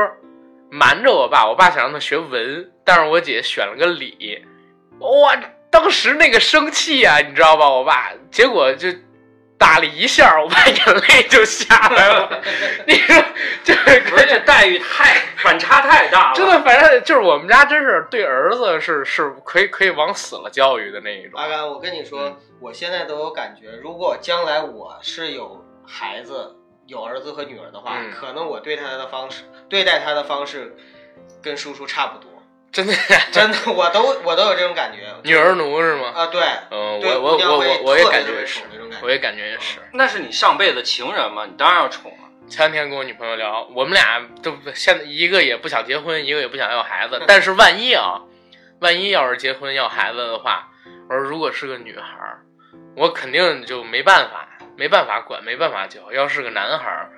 [0.71, 4.43] 瞒着我爸，我爸想让她学文，但是我姐选了个理，
[5.01, 5.39] 哇，
[5.71, 7.69] 当时那个生气呀、你知道吧？
[7.69, 8.89] 我爸，结果就
[9.59, 12.41] 打了一下，我爸眼泪就下来了。
[12.87, 13.23] 你说，
[13.63, 21.39] 就是不是这待遇太反差太大了，真的，反正就是我们家真是对儿子是是可以可以往死了教育的那一种。
[21.39, 26.55] 阿甘，我跟你说，我现在都有感觉，如果将来我是有孩子、
[26.87, 30.77] 有儿子和女儿的话，嗯可能我对他的方式、对待他的方式，
[31.43, 32.29] 跟叔叔差不多。
[32.71, 32.93] 真的，
[33.33, 34.99] 真的，我都我都有这种感觉。
[35.25, 36.13] 女儿奴是吗？
[36.15, 39.79] 啊，对，嗯，我我我我我也感觉是宠那种感，觉我也感觉也是。
[39.95, 42.19] 那是你上辈子情人嘛，你当然要宠了。
[42.47, 47.21] 前两天跟我女朋友聊，我们俩都现在一个也不想结婚，一个也不想要孩子。
[47.29, 48.21] 但是万一啊，
[48.81, 50.69] 万一要是结婚要孩子的话，
[51.09, 52.41] 我说如果是个女孩儿，
[52.97, 54.48] 我肯定就没办法，
[54.79, 56.13] 没办法管，没办法教。
[56.13, 57.11] 要是个男孩儿，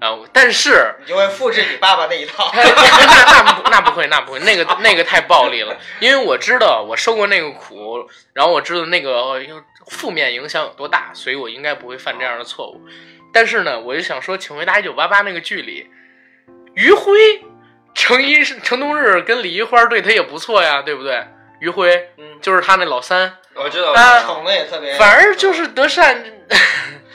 [0.00, 2.50] 啊，但是你就会复制你爸爸那一套。
[2.56, 9.38] 那那不那不会，那不会，那个那个太暴力了，因为我知道我受过那个苦，然后我知道那个
[9.88, 12.80] 负面影响有多大，所以我应该不会犯这样的错误。
[13.30, 15.90] 但是呢，我就想说，《请回答一九八八》那个剧里，
[16.74, 17.44] 余晖、
[17.94, 21.26] 程一、程冬日跟李一花对他也不错呀，对不对？
[21.60, 24.94] 余晖嗯，就是他那老三，我知道，啊宠的也特别。
[24.94, 26.24] 反而就是德善，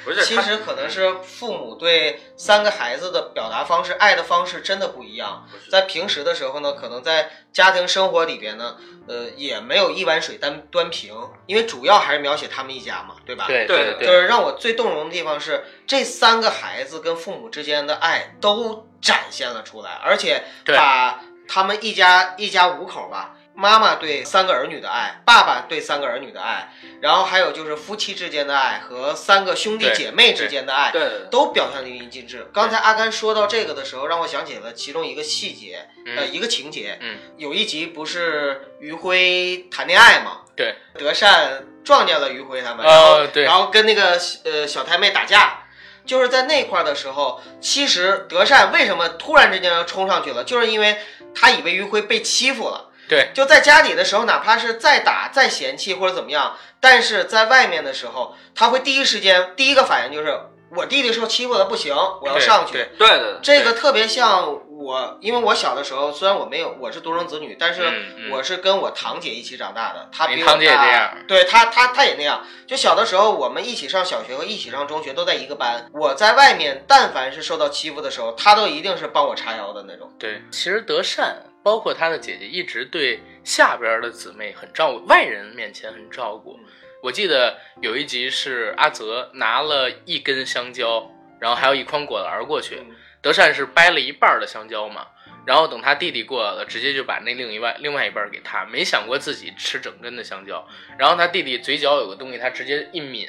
[0.08, 5.46] 不是其实可能是父母对三个孩子的表达方式、爱的方式真的不一样。
[5.70, 11.14] 在平时的时候呢，可能在家庭生活里边呢，呃，也没有一碗水端端平，
[11.46, 13.48] 因为主要还是描写他们一家嘛，对吧？。
[13.48, 32.48] 对对对就是让我最动容的地方是，这三个孩子跟父母之间的爱都展现了出来，而且把他们一家一家五口吧，妈妈对三个儿女的爱，爸爸对三个儿女的爱，然后还有就是夫妻之间的爱和三个兄弟姐妹之间的爱，对都表现淋漓尽致。
[32.54, 37.00] 刚才阿甘说到这个的时候，让我想起了其中一个细节，呃，嗯一个情节。
[37.02, 40.42] 嗯，有一集不是余辉谈恋爱嘛？
[40.56, 45.64] 对，德善撞见了余辉他们，哦然后对然后跟那个呃小太妹打架。
[46.06, 50.98] 就是在那块儿的时候，其实德善为什么突然之间要冲上去了，就是因为
[51.36, 52.87] 他以为余辉被欺负了。
[53.08, 60.40] 对，就在家里的时候，哪怕是再打、再嫌弃或者怎么样，但是在外面的时候，他会第一时间第一个反应就是
[60.70, 62.74] 我弟弟受欺负了，不行，我要上去。
[62.74, 67.90] 对对对对，这个特别像我，因为我小的时候，虽然我没有我是独生子女，但是
[68.30, 70.10] 我是跟我堂姐一起长大的。
[70.12, 72.46] 她比我你堂姐也大这样，对她她她也那样。
[72.68, 75.90] 就小的时候，我们一起上小学和一起上中学，都在一个班。
[75.94, 80.12] 我在外面，但凡是受到欺负的时候，她都一定是帮我叉腰的那种。
[80.20, 81.38] 对，其实德善
[81.68, 86.58] 包括他的姐姐一直对下边的姊妹很照顾，外人面前很照顾。
[87.04, 92.82] 我记得有一集是阿泽拿了一根香蕉，然后还有一筐果篮过去，
[93.22, 95.08] 德善是掰了一半的香蕉嘛，
[95.46, 100.66] 然后等他弟弟过来了，直接就把那另一半另外一半给他，没想过自己吃整根的香蕉。
[100.98, 103.28] 然后他弟弟嘴角有个东西，他直接一抿，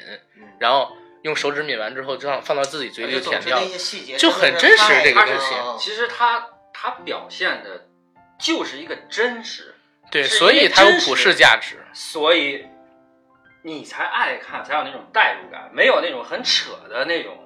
[0.61, 3.59] 然后用手指抿完之后，就让放到自己嘴里就舔掉
[4.17, 7.88] 就很真实这个东西嗯其实他他表现的
[8.39, 9.75] 就是一个真实，
[10.09, 11.75] 对，所以它有普世价值。
[11.93, 12.65] 所以
[13.61, 17.37] 你才爱看，才有那种代入感，没有那种很扯的那种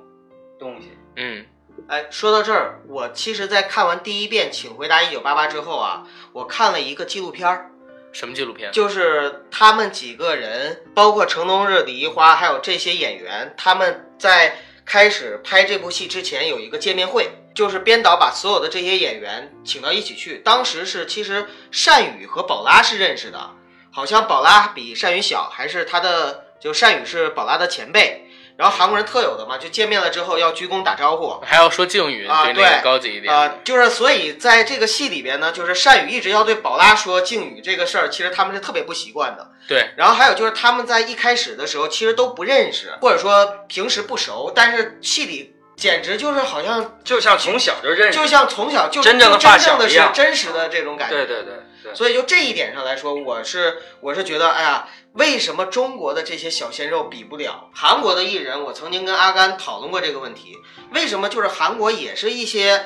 [0.59, 0.95] 东西。
[1.15, 1.45] 嗯，
[1.87, 7.71] 哎，说到这儿，我其实，在看完第一遍《请回答一九八八》之后啊，我看了一个纪录片儿，
[8.11, 8.71] 什么纪录片？
[8.71, 20.39] 就是他们几个人，包括程东日、李一花，还有这些演员，他们在开始拍这部戏之前有一个见面会，就是编导把所有的这些演员请到一起去。
[20.39, 21.47] 当时是其实
[21.85, 23.51] 单宇和宝拉是认识的，
[23.91, 28.19] 好像宝拉比单宇小，还是他的就单宇是宝拉的前辈。
[28.55, 33.33] 然后韩国人特有的嘛，就见面了之后要鞠躬打招呼，还要说敬语，啊对对高级一点。
[33.33, 39.49] 啊、就是所以在这个戏里边呢，就是善宇一直要对宝拉说敬语这个事儿，其实他们是特别不习惯的。
[39.67, 51.15] 对，然后还有就是他们在一开始的时候其实都不认识，或者说平时不熟，但是戏里简直就是好像就像从小就认识，就像从小就真正的发真正的是小一样真实的这种感觉。
[51.15, 58.63] 对对对对，所以就这一点上来说，我是我是觉得，哎呀，为什么中国的这些小鲜肉比不了韩国的艺人？
[58.63, 60.57] 我曾经跟阿甘讨论过这个问题，
[60.93, 62.85] 为什么就是韩国也是一些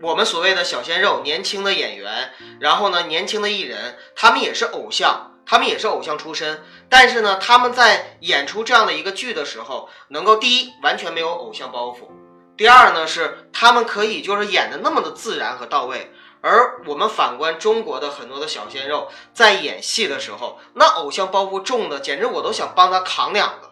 [0.00, 12.08] 我们所谓的小鲜肉、年轻的演员，然后呢，年轻的艺人，他们也是偶像，他们也是偶像出身，但是呢，他们在演出这样的一个剧的时候，能够第一完全没有偶像包袱，
[12.56, 16.12] 第二呢是他们可以就是演的那么的自然和到位。
[16.42, 23.70] 而我们反观中国的很多的小鲜肉，在演戏的时候，那偶像包袱重的，简直我都想帮他扛两个。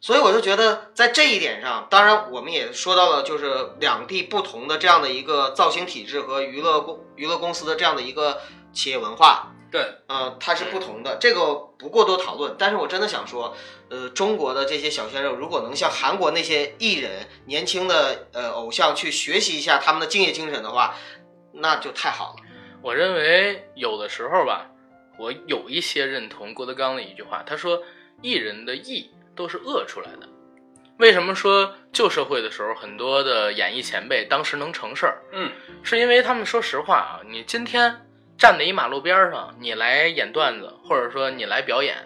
[0.00, 8.40] 所以我就觉得，在这一点上，当然我们也说到了，就是两地不同的这样的一个造型体制和娱乐公娱乐公司的这样的一个
[8.72, 12.56] 企业文化，对，呃，它是不同的，这个不过多讨论。
[12.58, 13.54] 但是我真的想说，
[13.90, 20.94] 呃，中国的这些小鲜肉，如果能像韩国那些艺人、年轻的呃偶像去学习一下他们的敬业精神的话，
[21.52, 22.42] 那就太好了。
[22.80, 24.70] 我认为有的时候吧，
[25.18, 27.82] 我有一些认同郭德纲的一句话，他说
[28.22, 30.28] ：“艺人的艺都是饿出来的。”
[30.98, 35.22] 为什么说旧社会的时候，很多的演艺前辈当时能成事儿？
[35.32, 35.52] 嗯，
[35.82, 38.07] 是因为他们说实话啊，你今天
[38.38, 41.96] 站在一马路边上，你来演段子，或者说你来表演，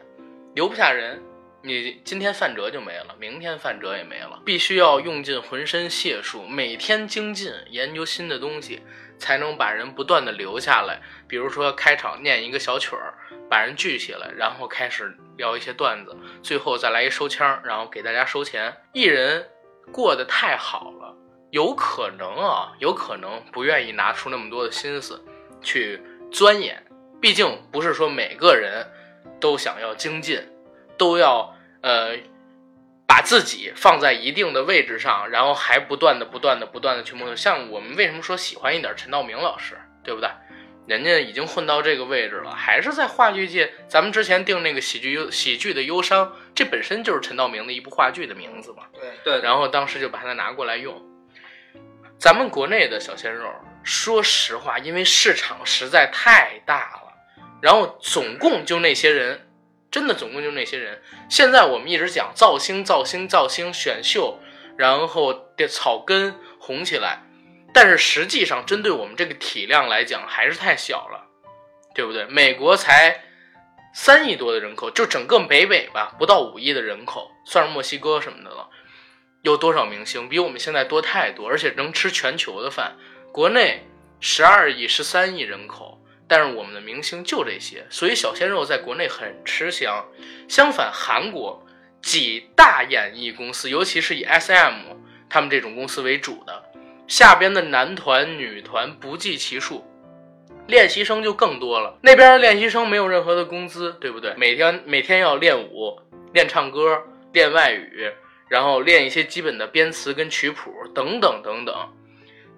[0.55, 1.23] 留不下人，
[1.63, 8.81] 你今天范哲就没了，明天范哲也没了，必须要用尽浑身解数，每天精进研究新的东西，
[9.19, 11.03] 才能把人不断的留下来。
[11.29, 13.13] 比如说开场念一个小曲儿，
[13.51, 18.75] 把人聚起来，然后开始聊一些段子，最后再来一收腔，然后给大家收钱。
[18.95, 19.47] 艺人
[19.93, 21.15] 过得太好了，
[21.51, 25.23] 有可能啊，有可能不愿意拿出那么多的心思
[25.61, 26.01] 去
[26.33, 26.83] 钻研，
[27.21, 28.87] 毕竟不是说每个人
[29.39, 30.41] 都想要精进，
[30.97, 32.17] 都要呃
[33.07, 37.37] 把自己放在一定的位置上，然后还不断的、不断的、不断的去摸索。
[37.37, 40.31] 像我们为什么说喜欢一点陈道明老师，对不对？
[40.85, 43.73] 人家已经混到这个位置了，还是在话剧界。
[43.87, 48.83] 咱们之前定那个喜剧忧喜剧的忧伤，这本身就是陈道明的一部话剧的名字嘛。
[48.93, 51.01] 对，对，然后当时就把它拿过来用。
[52.19, 53.49] 咱们国内的小鲜肉，
[53.85, 57.13] 说实话，因为市场实在太大了，
[57.61, 59.49] 然后总共就那些人，
[59.91, 61.03] 真的总共就那些人。
[61.29, 64.39] 现在我们一直讲造星、造星、造星，选秀，
[64.77, 67.23] 然后的草根红起来，
[67.75, 71.27] 但是实际上针对我们这个体量来讲，还是太小了，
[71.95, 72.25] 对不对？
[72.27, 73.23] 美国才
[73.95, 78.69] 三亿多的人口，就整个北美吧，不到五亿的人口，算是墨西哥什么的了。
[79.43, 82.97] 有多少明星比我们现在多太多，而且能吃全球的饭。
[83.33, 83.87] 国内
[84.21, 90.05] 十二亿、十三亿人口，但是我们的明星就这些，所以小鲜肉在国内很吃香。
[90.47, 91.67] 相反，韩国
[92.03, 94.95] 几大演艺公司，尤其是以 SM
[95.31, 96.63] 他们这种公司为主的，
[97.09, 99.83] 下边的男团、女团不计其数，
[100.67, 101.99] 练习生就更多了。
[102.03, 104.35] 那边的练习生没有任何的工资，对不对？
[104.37, 105.99] 每天每天要练舞、
[106.35, 108.13] 练唱歌、练外语。
[108.49, 111.75] 然后练一些基本的编词跟曲谱等等等等，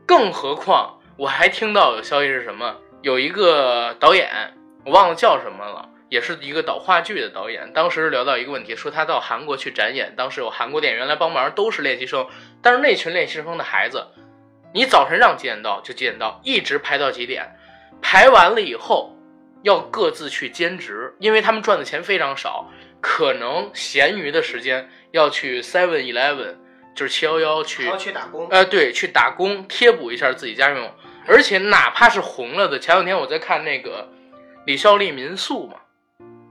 [0.06, 2.76] 更何况我还听到有消息是什么？
[3.02, 4.30] 有一个导演，
[4.84, 7.72] 我忘了叫什么了，也是一个导话剧的导演。
[7.72, 12.26] 当时聊到一个问题，说他到韩国去展演，当时有韩国演员来帮忙，都是练习生。
[12.62, 14.06] 但是那群练习生的孩子，
[14.72, 17.56] 你早晨让几点到就几点到，一直排到几点，
[18.02, 19.16] 排完了以后
[19.62, 24.88] 要各自去兼职，因为他们赚的钱非常少，可能闲余的时间。
[25.12, 26.56] 要去 Seven Eleven，
[26.94, 28.48] 就是七幺幺去，去打工。
[28.50, 30.90] 呃，对，去打工贴补一下自己家用。
[31.26, 34.08] 而且哪怕是红了的，前两天我在看那个
[34.66, 35.76] 李孝利民宿嘛，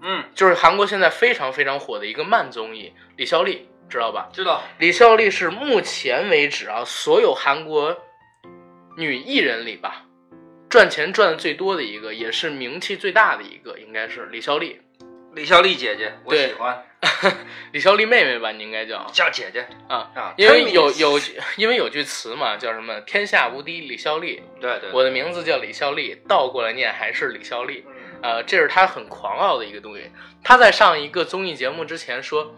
[0.01, 2.91] 嗯，就是韩国现在非常非常火的一个慢综艺。
[3.15, 4.29] 李孝利知道吧？
[4.34, 4.63] 知道。
[4.79, 7.95] 李孝利是目前为止啊，所有韩国
[8.97, 10.06] 女艺人里吧，
[10.69, 14.82] 赚钱赚的最多的一个，也是名气最大的一个，应该是李孝利。
[15.36, 16.84] 李孝利姐姐，我喜欢。
[17.74, 21.19] 李孝利妹妹吧，你应该叫叫姐姐啊啊，因为有有
[21.58, 24.41] 因为有句词嘛，叫什么“天下无敌李孝利”。
[24.62, 27.84] 对对，我的名字叫李孝利，倒过来念还是李孝利。
[28.22, 30.12] 呃，这是他很狂傲的一个东西。
[30.43, 32.56] 他在上一个综艺节目之前说：“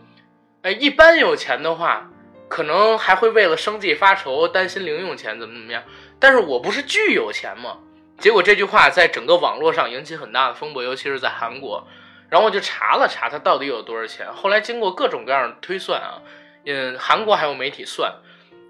[0.62, 2.12] 哎，一般有钱的话，
[2.48, 5.84] 可能还会为了生计发愁，担心零用钱怎么怎么样。
[6.20, 7.80] 但是我不是巨有钱吗？”
[8.20, 11.88] 结果这句话在整个网络上引起很大的风波，尤其是在韩国。
[12.30, 14.26] 然后我就查了查它到底有多少钱。
[14.34, 16.22] 后来经过各种各样的推算啊，
[16.66, 18.12] 嗯，韩国还有媒体算，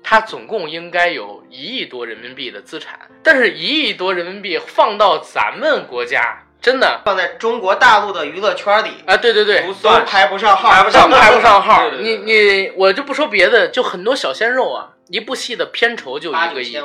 [0.03, 2.99] 它总共应该有一亿多人民币的资产。
[3.23, 11.89] 但是，一亿多人民币放到咱们国家，真的放在中国大陆的娱乐圈里啊，对对对，都排不上号，排不上，排不上号。
[11.97, 16.77] 你你，我就不说别的，就很多小鲜肉啊，一部戏的片酬就一个亿，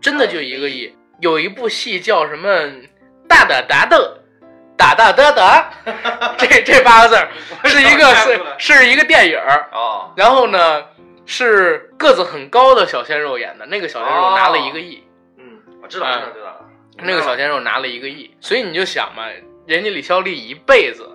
[0.00, 0.94] 真的就一个亿。
[1.20, 2.48] 有一部戏叫什么
[3.28, 4.18] 《大大达的》。
[4.76, 5.70] 哒哒哒哒，
[6.38, 7.28] 这这八个字儿
[7.64, 10.84] 是一个是是一个电影儿哦，然后呢
[11.24, 15.04] 是个子很高的小鲜肉演的，那个小鲜肉拿了一个亿，
[15.38, 19.24] 嗯，我知道知道知道，那个小鲜肉拿了一个亿，所以你就想嘛，
[19.66, 21.08] 人家李孝利一辈子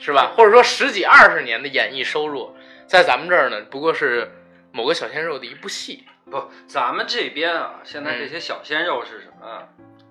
[0.00, 2.54] 是吧，或者说十几二十年的演艺收入，
[2.86, 4.30] 在咱们这儿呢，不过是
[4.72, 9.46] 某个小鲜肉的一部戏，不，咱们这边啊，现在这些小鲜肉是什么？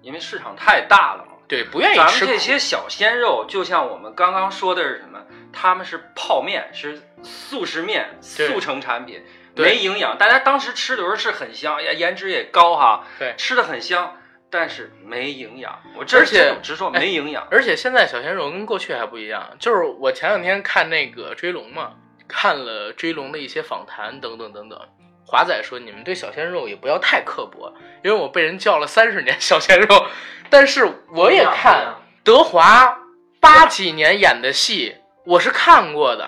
[0.01, 1.28] 因为市场太大了嘛。
[1.49, 1.99] 对，不愿意吃。
[1.99, 5.19] 咱们这些小鲜肉，就像我们刚刚说的是什么？
[5.51, 9.19] 他们是泡面，是速食面，速成产品，
[9.55, 10.15] 没营养。
[10.15, 14.15] 大家当时吃的时候是很香，呀，颜值也高哈，对，吃的很香，
[14.51, 15.81] 但是没营养。
[15.97, 16.23] 我这
[16.61, 17.47] 直说没营养。
[17.49, 21.93] 而且现在小鲜肉跟过去还不一样，就是我前两天看那个追龙嘛，
[22.27, 24.79] 看了追龙的一些访谈等等等等。
[25.25, 27.71] 华仔说：“你们对小鲜肉也不要太刻薄，
[28.03, 30.07] 因为我被人叫了三十年小鲜肉。”
[30.49, 32.97] 但是我也看德华
[33.39, 34.95] 八几年演的戏，
[35.25, 36.27] 我是看过的，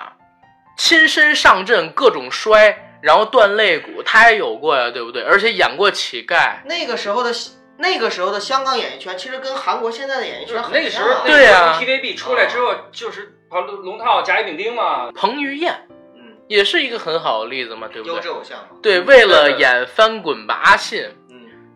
[0.78, 5.24] 亲身上阵各种摔，然后断肋骨，他也有过呀，对不对？
[5.24, 6.58] 而且演过乞丐。
[6.66, 7.32] 那个时候的
[7.78, 15.12] 那个时候的香港演艺圈，其实跟韩国现在的演艺圈很那个时候，对呀，TVB 出来之后就是跑龙套、甲乙丙丁嘛。
[15.14, 18.16] 彭于晏，嗯，也是一个很好的例子嘛，对不对？
[18.16, 18.58] 优质偶像。
[18.84, 21.04] 对，为了演翻滚吧阿信。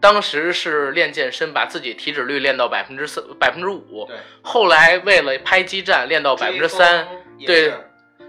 [0.05, 4.05] 当时是练健身，把自己体脂率练到百分之四、百分之五。
[4.05, 7.07] 对，后来为了拍激战，练到百分之三。
[7.43, 7.73] 对，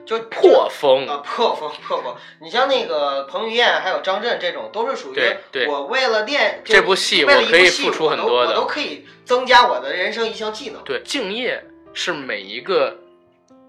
[0.07, 2.16] 就破风啊，破风破风。
[2.41, 10.83] 你像那个彭于晏还有张震这种，都是属于对对我为了练就这部戏我可以付出很多的我我都可以增加我的人生一项技能。
[10.83, 11.62] 对，敬业
[11.93, 12.97] 是每一个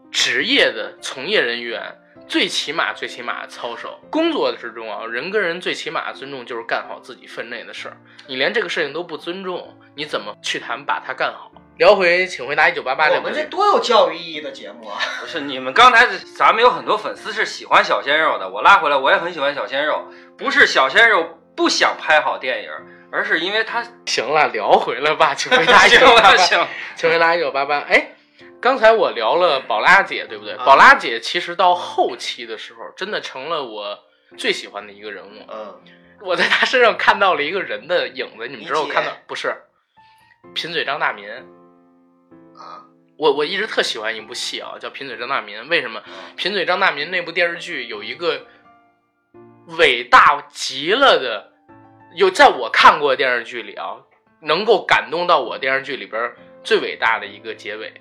[0.09, 1.81] 职业的从业人员
[2.27, 3.99] 最起码最起码的操守。
[4.09, 7.97] 工作之中啊，人跟人最起码的尊重就是干好自己分内的事儿。
[8.27, 11.51] 你连这个事情都不尊重，你怎么去谈把它干好？
[11.77, 14.97] 聊回《请回答一九八八》这我们这多有教育意义的节目啊！
[15.21, 22.69] 不是你们刚才咱们有很多粉丝是喜欢小鲜肉的，我拉回来，我也很喜欢小鲜肉，不是小鲜肉不想拍好电影，
[23.11, 26.37] 而是因为他行了，聊回来吧，请回答 一行九八八了。
[26.39, 27.77] 行，请回答一九八八。
[27.81, 28.15] 哎，
[28.59, 30.53] 刚才我聊了宝拉姐，对不对？
[30.53, 33.99] 啊宝拉姐其实到后期的时候，真的成了我
[34.37, 35.45] 最喜欢的一个人物。
[35.47, 35.79] 嗯，
[36.21, 39.55] 我在她身上看到了一个人的影子，你们知道我看到不是？
[40.53, 41.29] 贫嘴张大民。
[42.55, 42.81] 啊，
[43.17, 45.59] 我我一直特喜欢一部戏啊，叫《贫嘴张大民》。
[45.67, 46.01] 为什么？
[46.35, 48.47] 《贫嘴张大民》那部电视剧有一个
[49.77, 51.51] 伟大极了的，
[52.15, 53.97] 有在我看过的电视剧里啊，
[54.41, 56.33] 能够感动到我电视剧里边
[56.63, 57.93] 最伟大的一个结尾。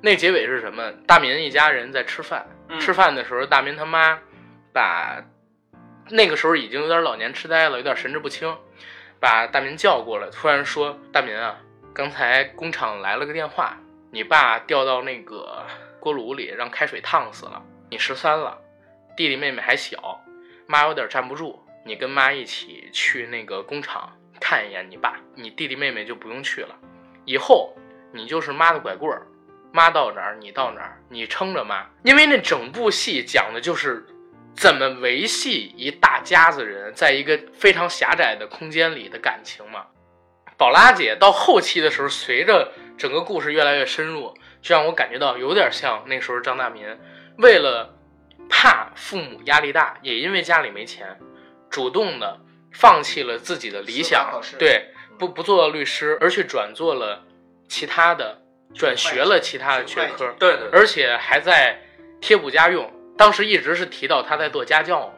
[0.00, 0.92] 那结尾是什么？
[1.06, 4.18] 大民一家人在吃饭，嗯吃饭的时候，大民他妈
[4.72, 5.22] 把
[6.10, 8.56] 那个时候已经有点老年痴呆了，有点神志不清，
[9.18, 11.58] 把大民叫过来，突然说：“大民啊，
[11.92, 13.76] 刚才工厂来了个电话，
[14.12, 15.64] 你爸掉到那个
[15.98, 17.62] 锅炉里，让开水烫死了。
[17.90, 18.56] 你十三了，
[19.16, 20.20] 弟弟妹妹还小，
[20.66, 26.76] 妈有点站不住，你跟妈一起去那个工厂看一眼你爸，你弟弟妹妹就不用去了。
[27.24, 27.74] 以后
[28.12, 29.26] 你就是妈的拐棍儿，
[29.76, 31.86] 妈到哪儿你到哪儿，你撑着妈。
[32.02, 34.06] 因为那整部戏讲的就是
[34.56, 39.84] 怎么维系一大家子人在一个非常狭窄的空间里的感情嘛。
[40.56, 46.86] 宝拉姐到后期的时候，随着整个故事越来越深入，就让我感觉到有点像那时候张大民
[47.36, 47.94] 为了
[48.48, 51.18] 怕父母压力大，也因为家里没钱，
[51.68, 52.40] 主动的
[52.72, 57.22] 放弃了自己的理想，对，不不做律师，而去转做了
[57.68, 58.40] 其他的，
[58.76, 61.80] 转学了其他的学科，对对，而且还在
[62.20, 62.92] 贴补家用。
[63.16, 65.14] 当时一直是提到他在做家教嘛，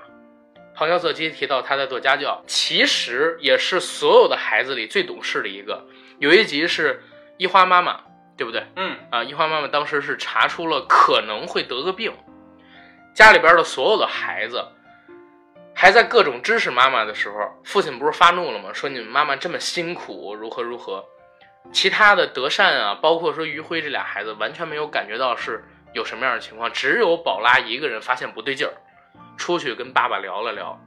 [0.75, 5.85] 旁敲侧击提到他在做家教，其实也是所有的孩子里最懂事的一个。
[6.21, 7.03] 有一集是
[7.37, 8.01] 一花妈妈，
[8.37, 8.65] 对不对？
[8.77, 12.13] 嗯，啊，一花妈妈当时是查出了可能会得个病，
[13.15, 14.65] 家里边的所有的孩子
[15.75, 18.73] 还在各种支持妈妈的时候，父亲不是发怒了吗？
[18.73, 21.05] 说你们妈妈这么辛苦，如何如何。
[21.73, 28.73] 其他的德善啊，包括说于辉这俩孩子，完全没有感觉到是有什么样的情况，只有宝拉一个人发现不对劲儿，
[29.37, 30.81] 出去跟爸爸聊了聊，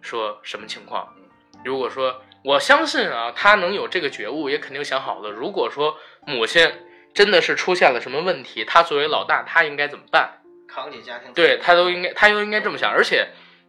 [0.00, 1.14] 说什么情况。
[1.64, 5.30] 如果说我相信啊，他能有这个觉悟，也肯定想好了。
[5.30, 5.96] 如果说
[6.26, 6.72] 母亲
[7.14, 10.40] 真的是出现了什么问题，他作为老大，他应该怎么办？
[10.66, 12.90] 扛起家庭，对他都应该，他都应该这么想。
[12.90, 13.28] 而且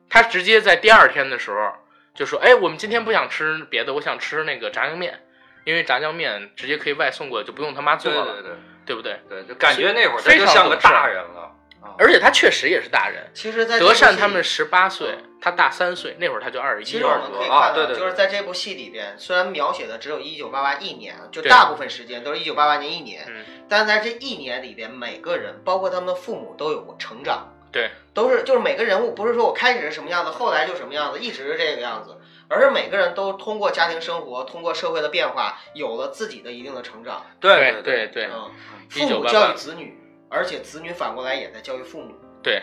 [0.10, 1.74] 他直接在第二天的时候
[2.16, 5.20] 就说：“哎，我们今天不想吃别的，我想吃那个炸酱面，
[5.66, 8.51] 因为炸酱面直接可以外送过来，就不用他妈做对了，对对
[8.86, 9.20] 对不对？
[9.30, 11.41] 对，就感觉那会儿他就像个大人了。
[11.41, 11.49] 啊
[11.97, 13.30] 而且他确实也是大人。
[13.34, 16.86] 其实在德善他们十八岁，他大三岁，那会儿他就二十一了。
[16.86, 27.53] 其实我们可以看到，啊对对对就是在这部戏里边，虽然描写的只有一九八八一年，就大部分时间都是一九八八年一年，嗯，但是在这一年里边，每个人，包括他们的父母，都有过成长。
[27.70, 32.18] 对，都是就是每个人物，不是说我开始是什么样子，后来就什么样子，一直是这个样子，
[32.54, 37.26] 而是每个人都通过家庭生活，通过社会的变化，有了自己的一定的成长。
[37.39, 38.51] 对对对嗯，
[38.89, 39.97] 父母教育子女，
[40.30, 42.14] 而且子女反过来也在教育父母。
[42.43, 42.62] 对，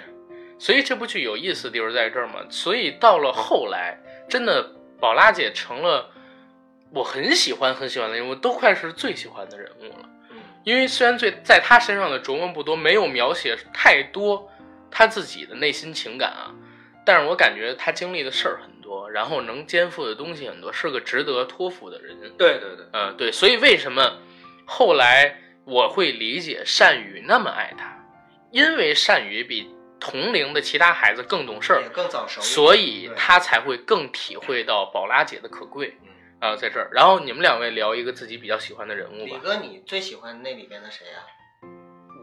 [0.60, 2.34] 所以这部剧有意思的地方在这儿嘛。
[2.48, 4.70] 所以到了后来，真的
[5.00, 6.10] 宝拉姐成了
[6.92, 10.08] 我很喜欢很喜欢的人物，都快是最喜欢的人物了。
[10.30, 14.48] 嗯，因为虽然最在她身上的琢磨不多，没有描写太多
[14.88, 16.54] 她自己的内心情感啊，
[17.04, 22.18] 但是我感觉她经历的事儿很多，然后能肩负的东西很多，是个值得托付的人。
[22.36, 24.18] 对对对，嗯，对，所以为什么
[24.66, 27.96] 后来我会理解善宇那么爱他，
[28.50, 32.40] 因为善宇比同龄的其他孩子更懂事儿也，更早熟。
[32.40, 36.08] 所以他才会更体会到宝拉姐的可贵嗯。
[36.40, 39.36] 啊，在这儿，然后你们两位聊一个自己比较喜欢的人物吧。
[39.36, 41.20] 李哥，你最喜欢那里边的谁呀、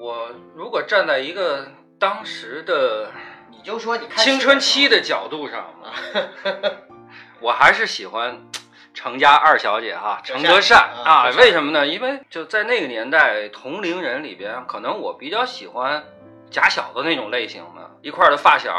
[0.01, 3.11] 我如果站在一个当时的
[3.49, 5.91] 你就说你看青春期的的角度上嘛，
[7.39, 8.47] 我还是喜欢
[8.93, 11.85] 程家二小姐哈，德程德善善啊为什么呢？
[11.85, 16.03] 因为就在那个年代，同龄人里边，可能我比较喜欢
[16.49, 18.73] 假小子那种类型的，一块儿的发小，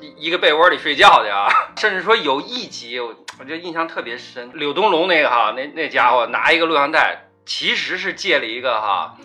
[0.00, 1.48] 一一个被窝里睡觉去啊。
[1.78, 9.16] 甚至说有一集，我我觉得印象特别深，柳东龙那个哈，那那家伙拿一个录像带，其实是借了一个哈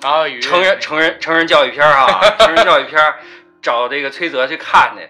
[0.42, 3.20] 成人成人成人教育片儿哈， 成人教育片儿，
[3.66, 5.10] 找这个崔泽去看去，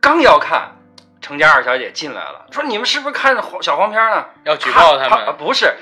[0.00, 0.78] 刚要看，
[1.20, 4.24] 程家二小姐进来了，说你们是不是看黄小黄片呢？
[4.44, 5.74] 要举报他们，看不是。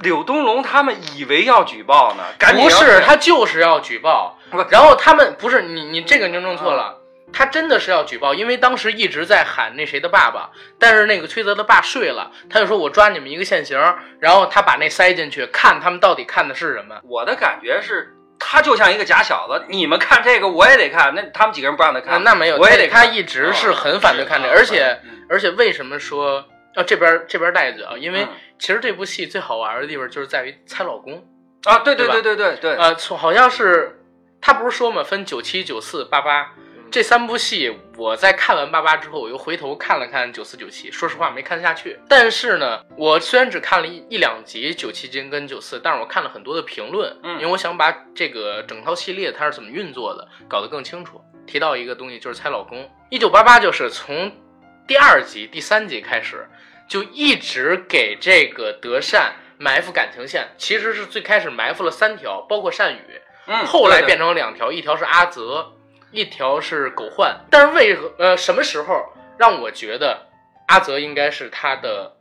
[0.00, 4.36] 柳东龙他们以为要举报呢，赶紧不是他就是要举报，
[4.70, 6.96] 然后他们不是你你这个你就弄错了。
[7.32, 10.50] 他真的是要举报，因为当时一直在喊那谁的爸爸，
[10.80, 13.78] 但是那个崔泽的爸睡了，他就说我抓你们一个现行，
[14.18, 16.96] 然后他把那塞进去，看他们到底看的是什么。
[17.04, 25.10] 我的感觉是，他就像一个假小子，你们看这个我也得看，那他们几个人不让他啊，看，那没有，我也得看他一直是很反对看这个，哦而且嗯。
[25.28, 27.92] 而且为什么说啊这边这边带一句啊？
[27.96, 28.28] 因为嗯。
[28.58, 31.24] 其实这部戏最好玩的地方就是在于猜老公，
[31.64, 34.02] 啊，对对对对对对对，呃，从好像是
[34.38, 36.52] 他不是说嘛，分九七、九四、八八
[36.90, 37.78] 这三部戏。
[37.96, 41.98] 我在看完八八之后，我又回头看了看九四、九七，说实话没看下去。
[42.08, 51.20] 但是呢，我虽然只看了一一两集九七金跟九四，但是我看了很多的评论，嗯因为我想把这个整套系列它是怎么运作的搞得更清楚。
[51.46, 54.32] 提到一个东西就是猜老公，一九八八就是从
[54.86, 56.48] 第二集、第三集开始，
[56.88, 65.72] 就一直给这个德善埋伏感情线，其实是最开始埋伏了三条，包括善宇，嗯，后来变成了两条，一条是阿泽，
[66.10, 67.40] 一条是狗焕。
[67.50, 70.26] 但是为何呃什么时候让我觉得
[70.66, 72.16] 阿泽应该是他的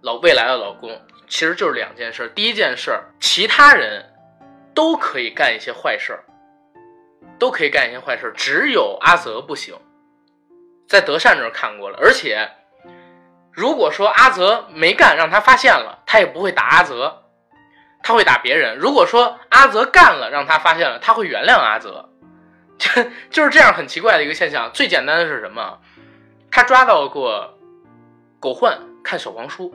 [0.00, 1.00] 老未来的老公？
[1.28, 2.30] 其实就是两件事。
[2.34, 4.04] 第一件事，其他人
[4.74, 6.24] 都可以干一些坏事儿，
[7.38, 9.74] 都可以干一些坏事儿，只有阿泽不行。
[10.86, 12.50] 在德善这儿看过了，而且
[13.50, 17.22] 如果说阿泽没干，让他发现了，他也不会打阿泽，
[18.02, 18.76] 他会打别人。
[18.76, 22.11] 如果说阿泽干了，让他发现了，他会原谅阿泽，
[22.82, 24.70] 就 就是这样很奇怪的一个现象。
[24.74, 25.78] 最简单的是什么？
[26.50, 27.56] 他抓到过
[28.40, 29.72] 狗焕看小黄书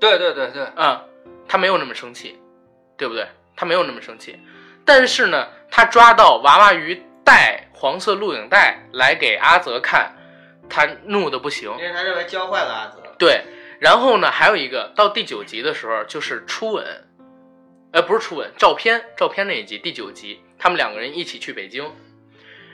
[0.00, 0.98] 对对对对，嗯、
[1.46, 2.38] 他没有那么生气，
[2.96, 3.26] 对不对？
[3.54, 4.38] 他没有那么生气，
[4.84, 10.12] 但是呢，他抓到娃娃鱼带黄色录影带来给阿泽看，
[10.68, 11.70] 他怒的不行。
[11.76, 13.02] 因为他认为教坏了阿泽。
[13.18, 13.42] 对，
[13.80, 16.86] 然后呢，还有一个到第九集的时候，就是初吻，
[17.92, 21.92] 呃，不是初吻，照片，照片那一集，第九集，他们两个人一起去北京，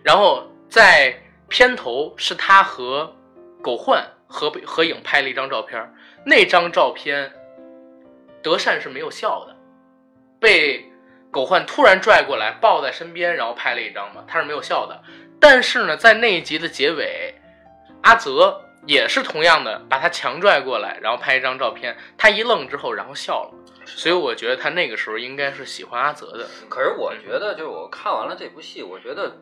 [0.04, 3.16] 然后在片头是他和
[3.62, 5.92] 狗焕合合影拍了一张照片，
[6.24, 7.32] 那张照片，
[8.42, 9.56] 德善是没有笑的，
[10.38, 10.84] 被
[11.30, 15.02] 狗焕突然拽过来抱在身边，然后拍了一张嘛，他是没有笑的，
[15.40, 17.34] 但是呢，在那一集的结尾，
[18.02, 21.96] 阿泽也是同样的把他强拽过来，然后拍一张照片。
[22.18, 23.50] 他一愣之后，然后笑了。
[23.86, 26.46] 所以我觉得他那个时候应该是喜欢阿泽的。
[26.68, 29.36] 可是我觉得，就是我看完了这部戏，我觉得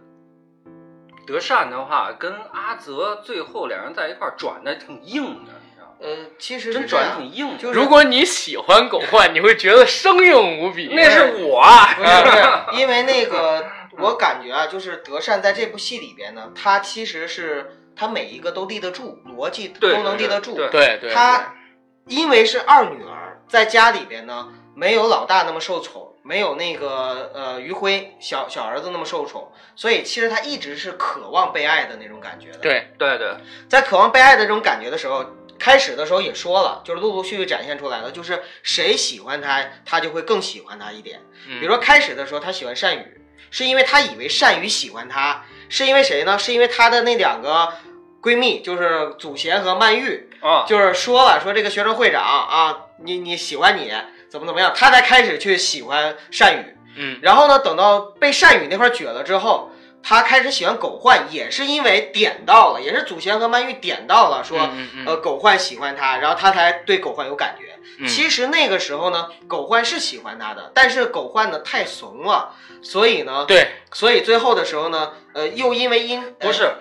[1.27, 5.93] 德善的话跟阿泽最后两人在一块儿转的挺硬的，你知道吗？
[6.01, 7.59] 呃，其实真转的挺硬的。
[7.59, 10.93] 就是如果你喜欢狗焕，你会觉得生硬无比。
[10.95, 11.63] 那是我，
[11.97, 12.43] 不是不是，
[12.81, 13.65] 因为那个
[13.99, 20.55] 我感觉啊，就是德善在这部戏里边呢，他其实是他每一个都立得住，逻辑都能立得住。
[20.57, 21.55] 对对对，他
[22.07, 33.37] 因为是二女儿，在家里边呢，没有老大那么受宠，没有那个呃余辉小小儿子那么受宠，所以其实他一直是渴望被爱的那种感觉的。，对对对，
[33.69, 35.25] 在渴望被爱的这种感觉的时候，
[35.59, 41.21] 开始的时候也说了，就是陆陆续续展现出来的，就是谁喜欢他，他就会更喜欢他一点。
[41.49, 43.21] 嗯比如说开始的时候，他喜欢善宇，
[43.51, 46.39] 是因为他以为善宇喜欢他，是因为谁呢？
[46.39, 47.73] 是因为他的那两个
[48.23, 53.93] 闺蜜，就是祖贤和曼玉，啊，就是说了说这个学生会长啊，你你喜欢你
[54.33, 56.77] 怎么怎么样，他才开始去喜欢善宇。
[56.97, 59.71] 嗯然后呢，等到被善宇那块撅了之后，
[60.03, 64.59] 他开始喜欢狗焕，也是因为点到了，也是祖贤和曼玉点到了说。
[64.73, 67.79] 嗯嗯呃，狗焕喜欢他，然后他才对狗焕有感觉。
[67.99, 76.73] 嗯其实那个时候呢，狗焕是喜欢他的，但是狗焕呢太怂了，所以呢，对所以最后的时候呢，呃，又因为因不是，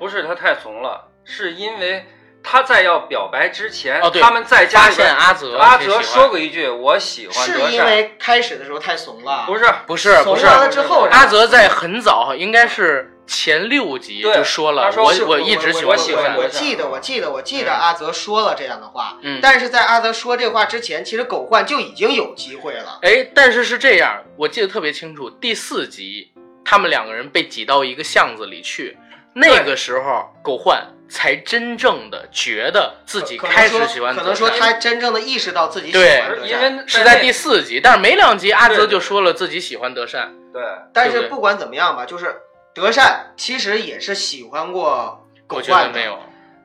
[0.00, 2.04] 不是他太怂了，是因为
[2.42, 7.46] 他在要表白之前，哦他们在家发现里边，阿泽阿泽说过一句：“我喜欢。
[7.46, 10.42] 是因为开始的时候太怂了，不是，不是不是。
[10.42, 19.38] 怂完了之后，阿泽在很早，应该是前六集就说了，说我我一直喜欢我记得，我记得，我记得阿泽说了这样的话，嗯。
[19.40, 22.98] 但是在阿泽说这话之前，其实狗焕就已经有机会了。
[23.02, 26.32] 哎，但是是这样，我记得特别清楚，第四集
[26.64, 28.98] 他们两个人被挤到一个巷子里去，
[29.34, 40.62] 那个时候狗焕才真正的觉得自己开始喜欢可能说他真正的意识到自己喜欢德因善，为是在第四集，但是没两集阿泽就说了自己喜欢德善，对。
[40.62, 42.34] 对对但是不管怎么样吧，就是
[42.74, 45.98] 德善其实也是喜欢过狗我觉得焕的。
[45.98, 46.18] 没有。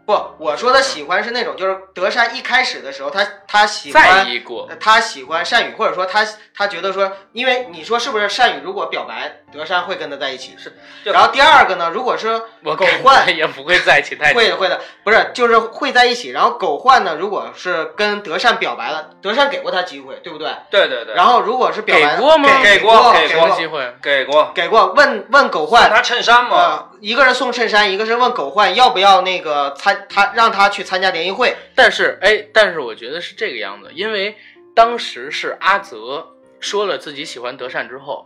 [0.06, 4.66] 不，我说的喜欢是那种，就是德善一开始的时候，他他喜在欢意过。
[4.70, 6.26] 呃，他喜欢善宇，或者说他
[6.56, 10.56] 他觉得说，因为你说是不是善宇如果表白德善会跟他在一起。
[10.58, 10.74] 是，
[11.04, 14.38] 然后第二个呢，如果是我狗 焕也不会在一起太久。
[14.38, 16.32] 会的会的，不是就是会在一起。
[16.32, 20.50] 然后狗焕呢，如果是跟德善表白了，德善给过他机会，对不对？
[20.70, 23.94] 对对对，然后如果是表白给过吗给给过给给过机会？
[24.02, 31.56] 给过给过，问问狗焕，换他衬衫吗，呃，一个人送衬衫，一个是问狗焕要不要那个参他让他去参加联谊会。
[31.74, 34.36] 但是，哎，但是我觉得是这个样子，因为
[34.76, 36.28] 当时是阿泽
[36.60, 38.26] 说了自己喜欢德善之后，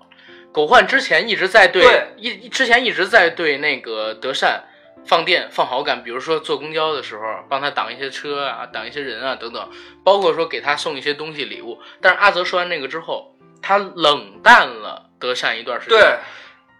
[0.51, 4.65] 狗焕之前一直在对对一之前一直在对那个德善
[5.05, 9.69] 放电放好感，比如说坐公交的时候帮他挡一些车啊、挡一些人啊等等，
[10.03, 11.79] 包括说给他送一些东西礼物。
[12.01, 15.97] 但是阿泽说完那个之后，他冷淡了德善一段时间。
[15.97, 16.17] 对，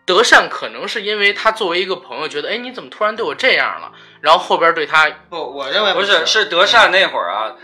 [0.06, 3.92] 德善可能是因为他作为一个朋友，觉得哎你怎么突然对我这样了，
[4.22, 7.56] 然后后边对他不，我认为不是是是德善那会儿啊，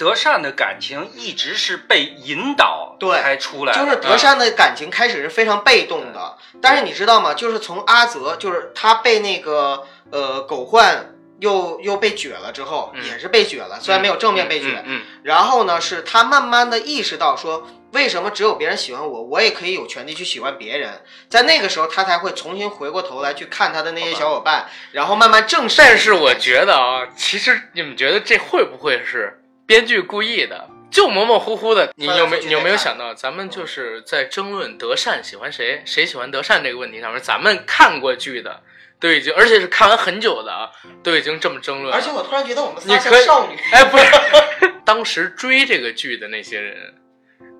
[0.00, 7.34] 德善的感情一直是被引导对才出来的，就是德善的感情开始是非常被动的，但是你知道吗？
[7.34, 13.04] 就是从阿泽，就是他被那个呃狗焕又又被撅了之后，嗯。
[13.04, 21.02] 也是被撅了，虽然没有正面被撅，嗯嗯然后呢，是他慢慢的意识到说，为什么只有别人喜欢我，我也可以有权利去喜欢别人。
[21.28, 25.76] 在那个时候，他才会重新回过头来去看他的那些小伙伴，然后慢慢正视。
[25.76, 29.39] 但是我觉得啊，其实你们觉得这会不会是
[29.70, 30.68] 编剧故意的？
[30.90, 38.64] 就模模糊糊的，你有没翻来覆去你有没有想到，咱们就是在争论德善喜欢谁，谁喜欢德善这个问题上面，咱们看过剧的
[38.98, 40.68] 都已经，而且是看完很久的啊，
[41.04, 41.94] 都已经这么争论。
[41.94, 43.56] 而且我突然觉得我们仨像少女。
[43.70, 46.94] 哎，不是， 当时追这个剧的那些人，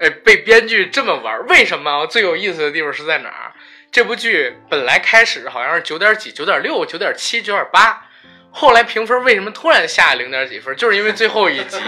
[0.00, 2.06] 哎，被编剧这么玩儿，为什么啊？
[2.06, 3.52] 最有意思的地方是在哪儿？
[3.92, 8.08] 这部剧本来开始好像是九点几、九点六、九点七、九点八，
[8.50, 10.74] 后来评分为什么突然下零点几分？
[10.76, 11.78] 就是因为最后一集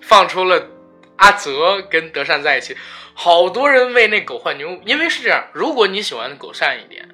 [0.00, 0.68] 放出了
[1.16, 2.76] 阿泽跟德善在一起，
[3.14, 7.08] 好多人为那狗焕牛，因为是这样，如果你喜欢狗善一点，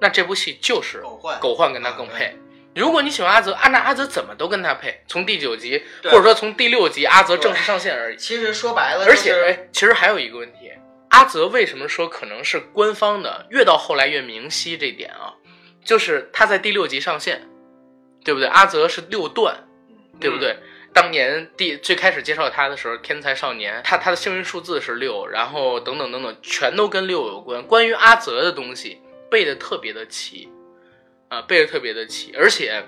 [0.00, 2.36] 那这部戏就是狗焕狗焕跟他更配。
[2.74, 5.02] 如果你喜欢阿泽，啊，那阿泽怎么都跟他配。
[5.06, 8.16] 从第九集，或者说从第六集，阿泽正式上线而已。
[8.16, 10.70] 其实说白了、而且，哎，其实还有一个问题，
[11.10, 13.46] 阿泽为什么说可能是官方的？
[13.50, 15.34] 越到后来越明晰这点啊，
[15.84, 17.46] 就是他在第六集上线，
[18.24, 18.48] 对不对？
[18.48, 19.56] 阿泽是六段，
[20.20, 20.56] 对不对？
[20.94, 27.62] 当年第最开始介绍他的时候，天才少年，他他的幸运数字是六，然后等等等等，全都跟六有关。
[27.62, 29.00] 关于阿泽的东西
[29.30, 30.50] 背的特别的齐，
[31.28, 32.84] 啊，背的特别的齐，而且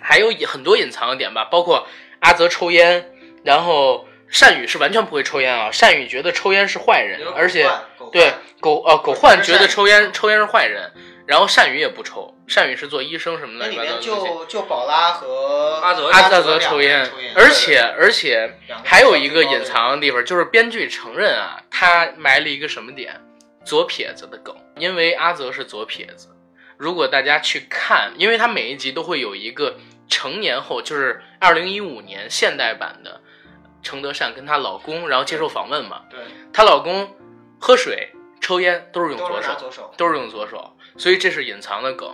[0.00, 1.86] 还有很多隐藏的点吧，包括
[2.20, 3.12] 阿泽抽烟，
[3.44, 7.68] 然后善宇是完全不会抽烟啊，善宇觉得抽烟是坏人，而且
[8.10, 10.90] 对狗呃狗焕觉得抽烟抽烟是坏人，
[11.26, 14.00] 然后善宇也不抽，善宇是做医生什么那里面。
[14.00, 23.20] 就就宝拉和阿泽阿泽抽烟抽烟，而且而且还有一个隐藏的地方，就是编剧承认啊，他埋了一个什么点，
[23.64, 26.28] 左撇子的梗，因为阿泽是左撇子。
[26.76, 29.76] 如果大家去看，因为他每一集都会有一个
[30.08, 33.20] 成年后，就是二零一五年现代版的
[33.82, 36.20] 程德善跟她老公，然后接受访问嘛，对，
[36.52, 37.16] 她老公
[37.58, 38.12] 喝水、
[38.42, 39.94] 抽烟都是用左手，是左手。
[39.96, 42.10] 都是用左手，所以这是隐藏的梗。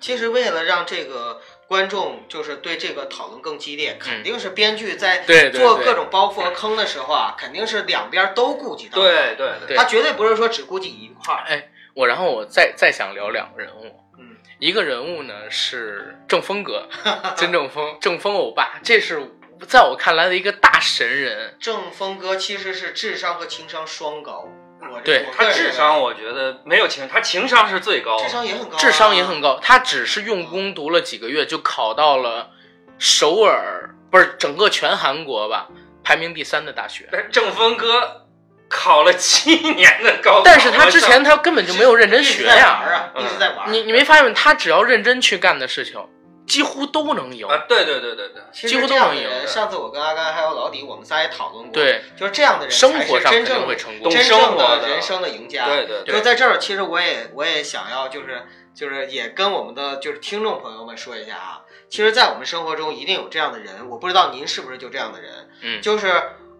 [0.00, 9.00] 其实为了让这个观众就是对这个讨论更激烈，肯定是编剧在做各种包袱和坑的时候啊，肯定是两边都顾及到。
[9.00, 11.44] 对对对，他绝对不是说只顾及一块儿。
[11.46, 16.88] 哎，我然后我再再想聊两个人物，嗯，一个人物呢是 正风哥，
[17.36, 19.30] 金正风，正风欧巴，这是
[19.68, 21.56] 在我看来的一个大神人。
[21.60, 24.48] 正风哥其实是智商和情商双高，
[24.82, 32.50] 我对他智商我觉得没有情，他情商是最高的，智商也很高啊、智商也很高，他只是用功读了几个月就考到了
[32.98, 35.68] 首尔，不是整个全韩国吧，
[36.02, 37.08] 排名第三的大学。
[37.12, 38.26] 但是正风哥
[38.68, 42.68] 考了七年的高考，但是他之前他根本就没有认真学一直在玩呀。
[42.68, 43.72] 啊，嗯一直在玩。
[43.72, 46.00] 你你没发现他只要认真去干的事情，
[46.46, 47.46] 几乎都能赢。
[47.46, 55.66] 啊，对对对对对，几乎都能赢上次我跟阿甘还有老李，我们仨也讨论过，对，就是这样的人生才是活上真正会成功真正的的人生的赢家。
[55.66, 58.42] 对对对就在这儿，其实我也我也想要就是
[58.74, 66.08] 就是也跟我们的就是听众朋友们说一下啊，其实，在我们生活中一定有这样的人，我不知道您是不是就这样的人，嗯，就是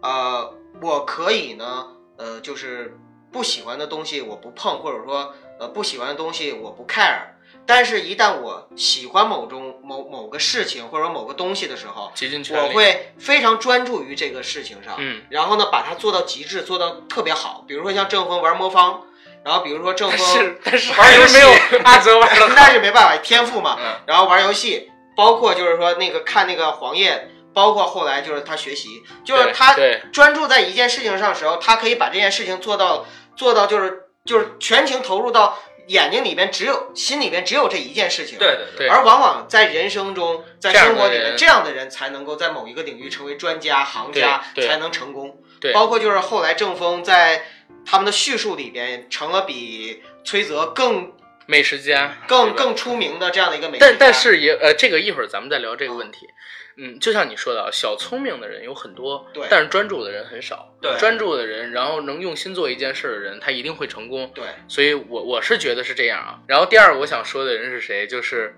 [0.01, 2.97] 呃，我可以呢，呃，就是
[3.31, 7.31] 不喜欢的东西我不碰，或者说呃不喜欢的东西我不 care。
[7.73, 12.67] 但是，一旦我喜欢某种某某个事情或者某个东西的时候，竭尽全力。
[12.67, 17.63] 我会非常专注于这个事情上，嗯，然后呢，把它做到极致，做到特别好。
[17.65, 19.03] 比如说像郑峰玩魔方，
[19.45, 23.77] 然后比如说郑但峰是但是玩游戏还是没有阿泽玩的 那是没办法，天赋嘛。
[23.79, 29.77] 嗯然后玩游戏，包括就是说那个看那个黄页，包括后来就是他学习，就是他
[30.11, 33.05] 专注在一件事情上的时候，他可以把这件事情做到
[33.37, 35.57] 做到就是就是全情投入到
[35.87, 38.37] 眼睛里边只有心里边只有这一件事情。
[38.37, 45.37] 对对对而往往在人生中，在生活里面，这样的人才能够在某一个领域成为专家、行家，才能成功。
[45.59, 47.45] 对包括就是后来郑峰在
[47.85, 51.13] 他们的叙述里边成了比崔泽更
[51.51, 53.87] 美食家更更出名的这样的一个美食家。
[53.89, 56.29] 但但是也呃，这个一会儿咱们再聊这个问题。
[56.77, 60.73] 嗯，就像你说的，啊，小聪明的人有很多，对但是专注的人很少。
[60.81, 64.31] 对专注的人，然后能用心做一件事的人，他一定会成功。
[64.33, 66.39] 对所以我我是觉得是这样啊。
[66.47, 68.07] 然后第二个我想说的人是谁？
[68.07, 68.55] 就是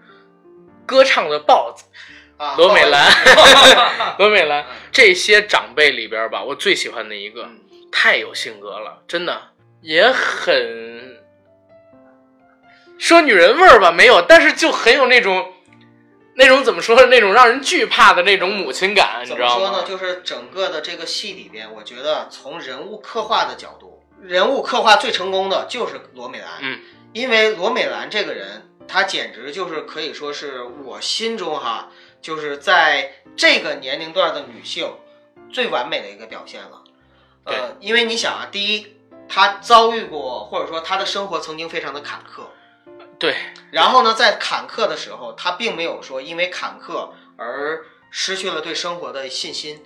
[0.85, 1.85] 歌唱的豹子
[2.37, 3.11] 啊，罗美兰
[4.19, 7.59] 罗美兰这些长辈里边吧，我最喜欢的一个，嗯
[7.91, 9.39] 太有性格了，真的
[9.81, 10.92] 也很
[12.97, 15.53] 说女人味儿吧，没有，但是就很有那种
[16.35, 19.87] 那种怎么说那种让人惧怕的那种母亲感，你知道吗怎么说呢？？
[19.87, 26.47] 就是整个的这个戏里边，我觉得从人物刻画的角度，人物刻画最成功的就是罗美兰。
[26.61, 26.79] 嗯，
[27.13, 31.89] 因为罗美兰这个人，她简直就是可以说是我心中哈，
[32.21, 34.91] 就是在这个年龄段的女性
[35.51, 36.83] 最完美的一个表现了。
[37.45, 38.95] 呃，因为你想啊，第一，
[39.27, 42.43] 她遭遇过，或者说她的生活曾经非常的坎坷。
[43.19, 43.35] 对，
[43.71, 49.83] 然后呢，在坎坷的时候，他并没有说因为坎坷而失去了对生活的信心。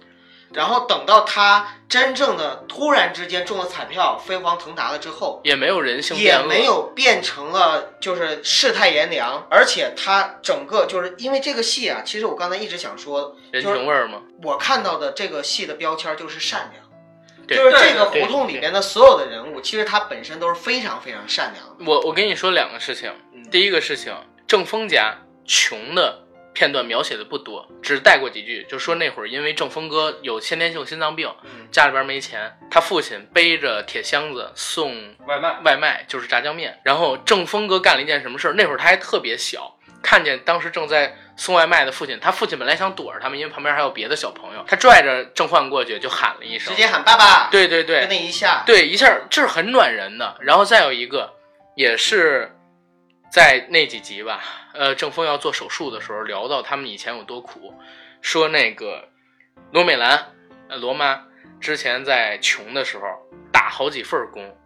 [0.54, 14.22] 然后等到他真正的突然之间中了彩票，飞黄腾达了之后，也没有人性也，没有变成了就是世态炎凉，而且他整个就是因为这个戏啊，其实我刚才一直想说，人情味儿吗？
[14.42, 16.87] 我看到的这个戏的标签就是善良。
[17.48, 21.92] 对就是这个胡同里边的所有的人物，其实他本身都是非常非常善良的。
[21.92, 24.14] 我我跟你说两个事情，嗯第一个事情，
[24.46, 26.24] 郑峰家穷的
[26.54, 36.78] 片段描写的不多，只带过几句，就说那会儿因为郑峰哥有先天性心脏病，嗯，家里边没钱，他父亲背着铁箱子送外卖，外卖，就是炸酱面。
[36.84, 38.54] 然后郑峰哥干了一件什么事儿？
[38.56, 47.50] 那会儿他还特别小，看见当时正在送外卖的父亲，他父亲本来想躲着他们，因为旁边还有别的小朋友，他拽着郑焕过去就喊了一声直，接喊爸爸。
[47.52, 50.38] 对对对就，那一下，对，一下这是很暖人的。
[50.40, 51.34] 然后再有一个，
[51.76, 52.56] 也是
[53.32, 54.42] 在那几集吧，
[54.74, 57.74] 呃，郑峰要做手术的时候聊到他们以前有多苦，
[58.22, 59.10] 说那个
[59.72, 60.32] 罗美兰，
[60.70, 61.24] 呃，罗妈
[61.60, 63.04] 之前在穷的时候
[63.52, 64.58] 打好几份工，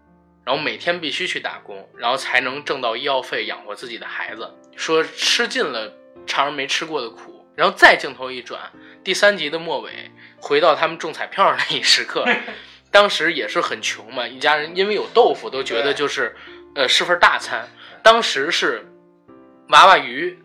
[0.45, 4.53] 然后每天必须去打工，然后才能挣到医药费养活自己的孩子。
[4.75, 5.93] 说吃尽了
[6.25, 8.71] 常人没吃过的苦，然后再镜头一转，
[9.03, 12.25] 第三集的末尾，回到他们中彩票那一时刻，
[12.89, 16.35] 当时也是很穷嘛，一家人因为有豆腐都觉得就是，
[16.75, 17.67] 呃，是份大餐。
[18.03, 18.87] 当时是
[19.69, 20.39] 娃娃鱼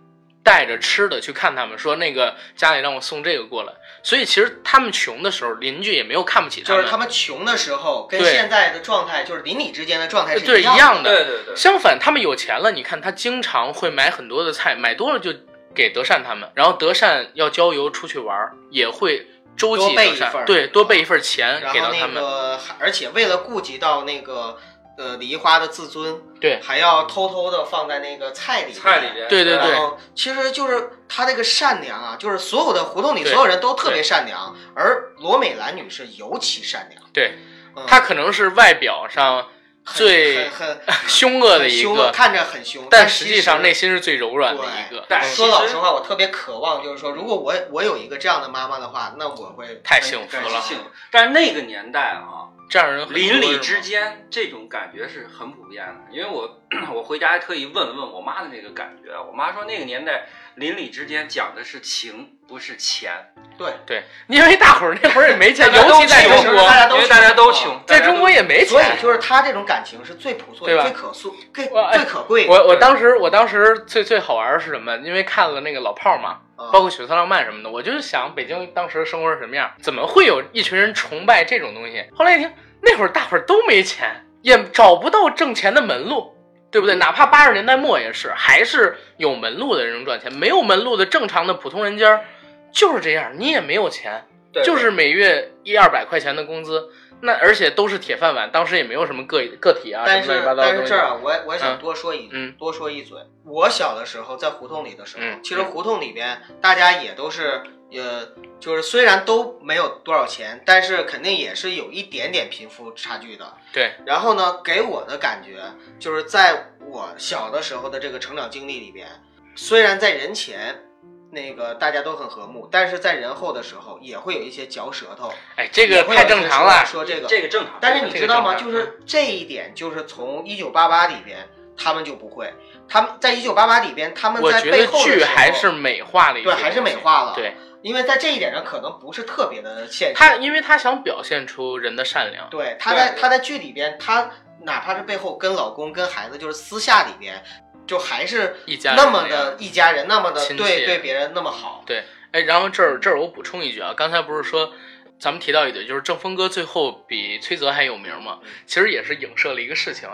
[0.46, 3.72] 带着吃的去看他们，说那个家里让我送这个过来。
[4.04, 11.10] 所以其实他们穷的时候，邻居也没有看不起他们，就是他们穷的时候，跟现在的状态，就是邻里之间的状态是一样一样的。
[11.10, 15.34] 对对对，相反，他们有钱了，你看他经常会买很多的菜，买多了就
[15.74, 19.26] 给德善他们，然后德善要郊游出去玩儿，也会
[19.56, 20.44] 周多济德善，备一份儿。
[20.44, 24.56] 对，多备一份钱然后那给到他们，个，而且为了顾及到那个
[24.98, 37.02] 呃梨花的自尊，对还要偷偷的放在那个菜里，菜里边，对对对然后其实就是他这个善良啊，就是所有的胡同里所有人都特别善良，而罗美兰女士尤其善良。
[37.12, 37.38] 对
[37.76, 39.48] 嗯可能是外表上
[39.84, 45.04] 最很很 凶恶的凶一个，看着很凶，但实实际上内心是最柔软的一个。
[45.08, 50.84] 但说老实话，我特别渴望，就是说，如果我我有一个这样的妈妈的话，那我会太幸福了幸福。
[51.12, 52.35] 但是那个年代啊，
[52.68, 56.60] 这样人邻里之间这种感觉是很普遍的，因为我
[56.94, 63.12] 我回家还特意问了问我妈的那个感觉，我妈说那个年代邻里之间讲的是情，不是钱，
[63.56, 66.64] 对，对，因为大伙儿那会儿也没钱，尤其在穷中国。
[66.64, 68.68] 大，家都因为大家都穷，在中国也没钱。
[68.68, 68.84] 所以。
[69.00, 71.66] 就是他这种感情是最朴素、最可塑、最
[72.04, 72.50] 可贵的。
[72.50, 74.96] 我我当时我当时最最好玩的是什么？
[74.98, 82.04] 因为看了那个老炮儿嘛，啊包括《血色浪漫》什么的，我就是想北京当时生活是什么样，怎么会有一群人崇拜这种东西？
[82.14, 82.50] 后来一听，
[82.80, 86.34] 那会儿大伙儿都没钱，也找不到挣钱的门路，
[86.70, 86.96] 对不对？
[86.96, 92.24] 哪怕八十年代末也是，还是有门路的人能赚钱，没有门路的正常的普通人家儿
[92.72, 96.88] 就是这样，你也没有钱，对就是每月一二百块钱的工资。
[97.22, 100.42] 那而且都是铁饭碗，当时也没有什么个个体啊，但是。
[100.56, 103.18] 但是这儿啊，我我想嗯多说一、嗯多说一嘴。
[103.44, 107.62] 我小的时候在胡同里的时候，嗯其实胡同里边大家也都是
[107.92, 108.28] 呃，
[108.60, 113.54] 就是虽然都没有多少钱，但是肯定也是有一点点贫富差距的。
[113.72, 115.62] 对，然后呢，给我的感觉
[115.98, 119.08] 就是在我小的时候的这个成长经历里边，
[119.54, 120.82] 虽然在人前。
[121.30, 126.84] 那个大家都很和睦，但是在人后的时候也会有一些嚼舌头，哎，这个太正常了。
[126.86, 127.74] 说这个，这个正常。
[127.80, 128.54] 但是你知道吗？
[128.54, 132.52] 就是这一点，就是从一九八八里边他们就不会。
[132.88, 137.34] 他们在一九八八里边，他们在背后的时候剧还是美化了一对，还是美化了。
[137.34, 140.14] 对，因为在这一点上可能不是特别的现实。
[140.14, 144.30] 他，因为他想表现出人的善良，对他在他在剧里边，他
[144.62, 147.42] 哪怕是背后跟老公跟孩子，就是私下里边，
[147.86, 151.84] 就还是一家人那么的一家人，那么的对对别人那么好。
[151.86, 154.72] 对哎，然后这儿这儿我补充一句啊，刚才不是说
[155.18, 158.40] 咱们提到一点，就是郑峰哥最后比崔泽还有名嘛？
[158.66, 160.08] 其实也是影射了一个事情，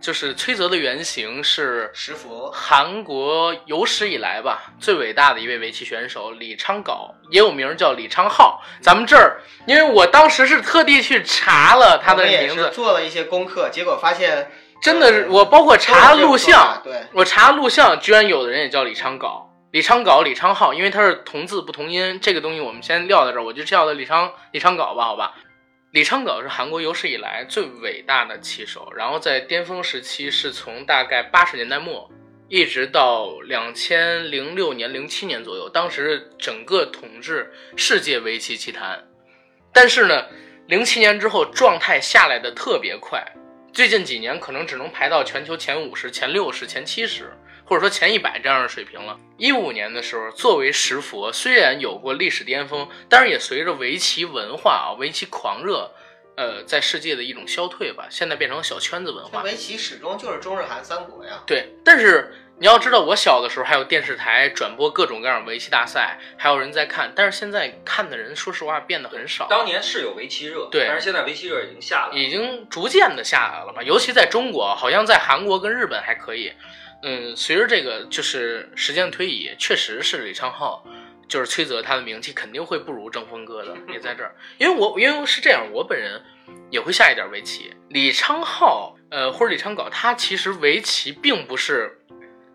[0.00, 8.58] 就是崔泽的原型是石佛韩国有史以来吧最伟大的一位围棋选手李昌镐，也有名叫李昌镐。
[8.82, 14.50] 咱们这儿，因为我当时是特地去查了他的名字，做了一些功课，结果发现
[14.82, 22.18] 真的是我包括查录像，对，我查录像，居然有的人也叫李昌镐、李昌镐、李昌镐，因为他是同字不同音。
[22.20, 25.34] 这个东西我们先撂在这儿，我就叫他李昌李昌镐吧，好吧。
[25.92, 32.10] 李昌镐是韩国有史以来最伟大的棋手，然后在巅峰时期是从大概八十年代末
[32.48, 39.04] 一直到两千零六年、零七年左右，当时整个统治世界围棋棋坛。
[39.72, 40.24] 但是呢，
[40.66, 43.24] 零七年之后状态下来的特别快，
[43.72, 47.32] 最近几年可能只能排到全球前五十、前六十、前七十，
[47.64, 49.18] 或者说前一百这样的水平了。
[49.38, 55.90] 一五年的时候，作为石佛，虽然有过历史巅峰，但是也随着围棋文化啊、围棋狂热，
[56.36, 59.42] 呃，在世界的一种消退吧，现在变成小圈子文化。
[59.42, 61.42] 围棋始终就是中日韩三国呀。
[61.46, 62.30] 对，但是
[62.62, 69.48] 你要知道，我小的时候还有电视台转播各种各样围棋大赛，还有人在看，但是现在看的人，说实话变得很少。
[69.50, 72.14] 当年是有围棋热，对但是现在围棋热已经下来了。
[72.16, 76.52] 已经逐渐的下来了吧，尤其在中国，好像在韩国跟日本还可以。
[77.02, 80.82] 嗯，随着这个就是时间的推移，确实是李昌镐，
[81.26, 84.36] 就是崔泽他的名气肯定会不如郑峰哥的， 也在这儿。
[84.58, 86.22] 因为我因为是这样，我本人
[86.70, 87.74] 也会下一点围棋。
[87.88, 91.98] 李昌镐，呃，或者李昌镐，他其实围棋并不是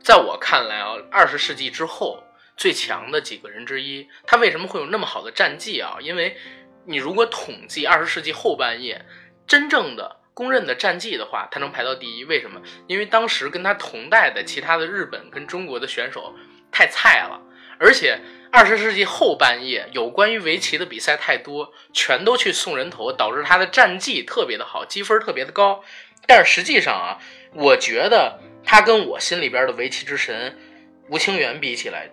[0.03, 2.23] 在我看来啊，二十世纪之后
[2.55, 4.07] 最强的几个人之一。
[4.25, 5.97] 他为什么会有那么好的战绩啊？
[5.99, 6.37] 因为
[6.85, 9.05] 你如果统计二十世纪后半叶
[9.45, 12.23] 真正的公认的战绩的话，他能排到第一。
[12.23, 12.61] 为什么？
[12.87, 16.35] 因为当时跟他同代的其他的日本跟中国的选手
[16.71, 17.41] 太菜了，
[17.79, 18.19] 而且
[18.51, 25.83] 二十世纪后半叶有关于围棋的比赛太多，全都去送人头，导致他的战绩特别的好，积分特别的高。
[26.27, 27.17] 但是实际上啊，
[27.53, 28.39] 我觉得
[28.69, 30.59] 他跟我心里边的围棋之神
[31.07, 32.09] 吴清源比起来，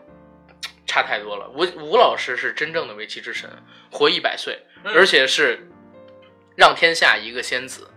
[0.87, 1.51] 差太多了。
[1.51, 3.51] 吴吴老师是真正的围棋之神，
[3.91, 5.69] 活一百岁，嗯而且是
[6.57, 7.91] 让天下一个仙子。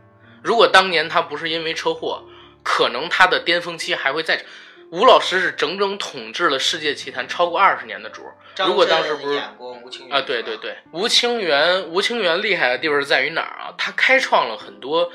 [0.43, 2.23] 如果当年他不是因为车祸，
[2.63, 4.43] 可能他的巅峰期还会再。
[4.89, 8.33] 吴老师是整整统治了世界棋坛超过二十年的主儿。
[8.65, 13.75] 如果当时不是演过吴清源啊，对对，对，吴清源，吴清源厉害的地方是在于哪儿啊？
[13.77, 15.11] 他开创了很多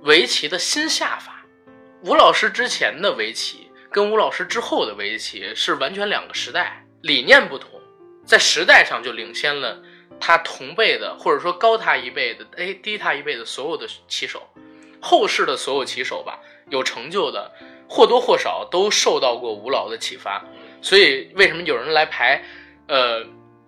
[0.00, 1.31] 围棋的新下法。
[2.04, 7.80] 吴老师之前的围棋跟吴老师之后的围棋是完全两个时代，理念不同，
[8.26, 9.80] 在时代上就领先了
[10.18, 14.42] 他同辈的或者说高他一辈的，哎，低他一辈的所有的棋手。
[15.00, 16.40] 后世的所有棋手吧，
[16.70, 17.52] 有成就的
[17.88, 20.44] 或多或少都受到过吴老的启发。
[20.80, 22.42] 所以为什么有人来排？
[22.88, 23.24] 呃，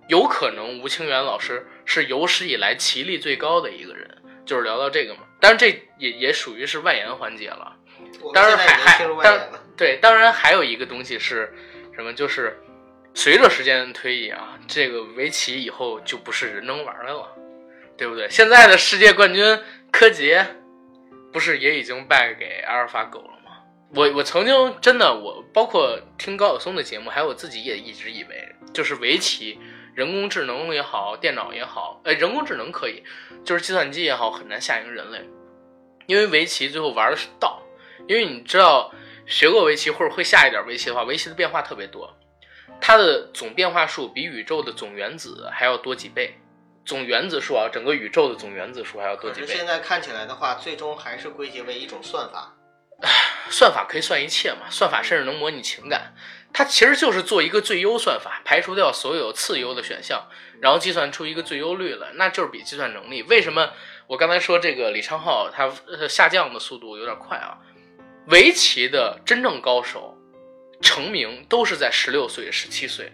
[0.08, 5.20] 有可能吴清源老师是有史以来棋力最高的一个人，就是聊到这个嘛。
[5.40, 5.68] 当然，这
[5.98, 7.76] 也也属于是外延环节了。
[8.32, 9.38] 当然还进入外当。
[9.76, 11.52] 对，当然还有一个东西是
[11.94, 12.12] 什么？
[12.12, 12.56] 就是
[13.12, 17.28] 随着时间的推移啊，这个围棋以后就不是人能玩的了，
[17.96, 18.28] 对不对？
[18.30, 19.58] 现在的世界冠军
[19.90, 20.46] 柯洁，
[21.32, 23.50] 不是也已经败给阿尔法狗了吗？
[23.96, 29.58] 我我曾经真的，我包括听高晓松的节目，还有我自己也一直以为，就是围棋，
[29.94, 33.02] 人工智能也好，电脑也好，呃，人工智能可以，
[33.44, 35.28] 就是计算机也好，很难下赢人类，
[36.06, 37.60] 因为围棋最后玩的是道。
[38.06, 38.92] 因为你知道
[39.26, 42.16] 学过围棋或者会下一点围棋的话，围棋的变化特别多，
[42.80, 46.38] 它的总变化数比宇宙的总原子还要多几倍。
[46.84, 49.46] 总原子数啊，整个宇宙的总原子数还要多几倍。
[49.46, 52.54] 现在看起来的话，最终还是归结为一种算法。
[53.50, 56.14] 算法可以算一切嘛，算法甚至能模拟情感。
[56.52, 60.28] 它其实就是做一个最优算法，排除掉所有次优的选项，
[60.60, 63.22] 然后计算出一个最优率来，那就是比计算能力。
[63.22, 63.70] 为什么
[64.06, 67.58] 我刚才说这个李昌镐他呃下降的速度有点快啊？
[68.26, 70.16] 围棋的真正高手
[70.80, 73.12] 成名都是在十六岁、十七岁，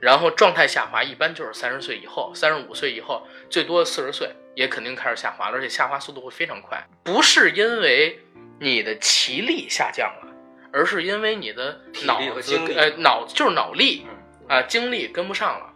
[0.00, 6.86] 然后状态下滑一般就是三十岁以后、三十五岁以后，最多四十岁也肯定开始下滑了，而且下滑速度会非常快。
[7.02, 8.20] 不是因为
[8.60, 10.32] 你的棋力下降了，
[10.72, 15.72] 而是因为你的脑子体力和精呃脑就是脑力嗯啊、精力跟不上了，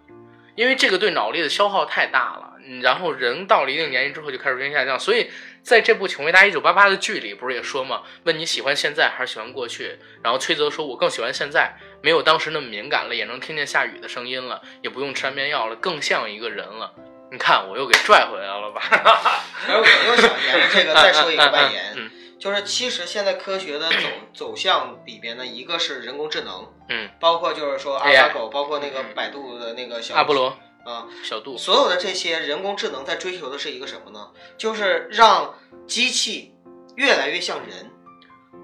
[0.55, 2.48] 因为这个对脑力的消耗太大了。
[2.69, 5.31] 嗯然后人到了一定年龄之后就开始逐渐下降，所以
[5.62, 8.03] 在这部《请回答一九八八》的剧里，不是也说吗？
[8.25, 9.99] 问你喜欢现在还是喜欢过去？
[10.23, 16.93] 然后崔泽说：“我更喜欢现在，没有当时那么敏感了，也能听见下雨的声音了，也不用吃安眠药了，更像一个人了。”
[17.33, 18.81] 你看，我又给拽回来了吧？
[19.69, 22.11] 而我又想沿着 这个再说一个外嗯延，嗯
[22.41, 23.97] 就是其实现在科学的走
[24.33, 30.57] 走向里边呢，一个是人工智能，嗯，包括就是说阿尔法狗，包括那个嗯百度的那个小阿波罗、
[30.89, 34.30] 啊，小度，所有的这些人工智能在追求的是一个什么呢？
[34.57, 35.55] 就是让
[35.86, 36.55] 机器
[36.97, 37.91] 越来越像人，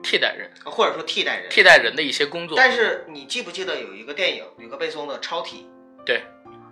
[0.02, 1.50] 替代人，或者说替代人。
[1.50, 2.56] 替代人的一些工作。
[2.56, 5.68] 但是你记不记得有一个电影，吕克贝松的《超体》？
[6.06, 6.24] 对，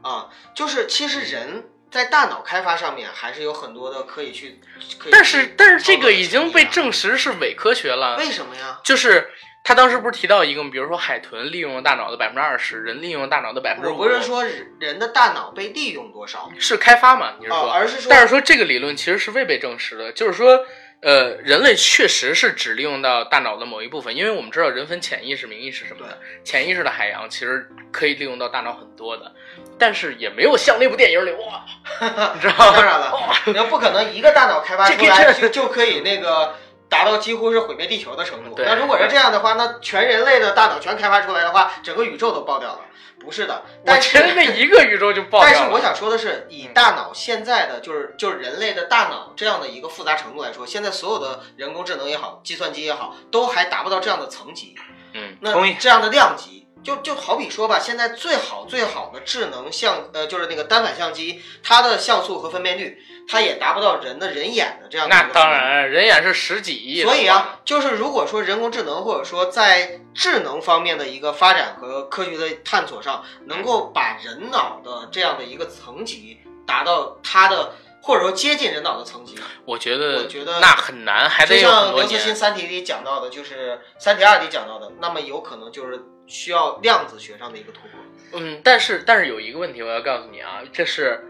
[0.03, 4.59] 啊，就是其实人在大脑开发上面还是有很多的可以去，
[4.99, 8.17] 可以去但是但是这个已经被证实是伪科学了。
[8.17, 8.81] 为什么呀？
[8.83, 9.31] 就是
[9.65, 13.97] 他当时不是提到一个，比如说海豚利用了大脑的百分之二十，人利用了大脑的百分之五。
[13.97, 14.45] 我不是说
[14.81, 17.35] 人的大脑被利用多少，是开发嘛？
[17.39, 17.69] 你是说？
[17.69, 20.65] 啊，而是说，但是说这个理论其实是未被证实的，就是说，
[21.01, 29.33] 呃，人类确实是只利用到大脑的某一部分，因为我们知道人分潜意识、明意识什么的，潜意识的海洋其实可以利用到大脑很多的，
[29.79, 31.65] 但是也没有像那部电影里哇，
[32.35, 32.85] 你知道当？
[32.85, 33.13] 然了，
[33.47, 36.57] 你要不可能一个大脑开发出这来个就就可以那个
[36.93, 38.55] 达到几乎是毁灭地球的程度。
[38.59, 42.81] 那如果是这样的话，那全人类的大脑全开发出来的话，整个宇宙都爆掉了。
[43.19, 45.55] 不是的，我但是觉得那一个宇宙就爆掉了。
[45.55, 54.75] 但是我想说的是，以大脑现在的就是就是人类的大脑这样的一个复杂程度来说，现在所有的人工智能也好，计算机也好，都还达不到这样的层级。
[55.15, 65.29] 嗯，那同意这样的量级，就就好比说吧，现在最好最好的智能相呃就是那个单反相机，它的像素和分辨率，它也达不到人的人眼的这样的那。
[65.33, 82.33] 当然，人眼是十几亿，所以啊，就是如果说人工智能或者说在智能方面的一个发展和科学的探索上，能够把人脑的这样的一个层级达到它的或者说接近人脑的层级，我觉得我觉得那很难，还就得像刘慈欣《。
[82.35, 87.91] 三体》里讲到的，就是《三体二》里讲到的，那么有可能就是需要量子学上的一个突破。
[88.35, 91.25] 嗯，但是但是有一个问题我要告诉你啊，这是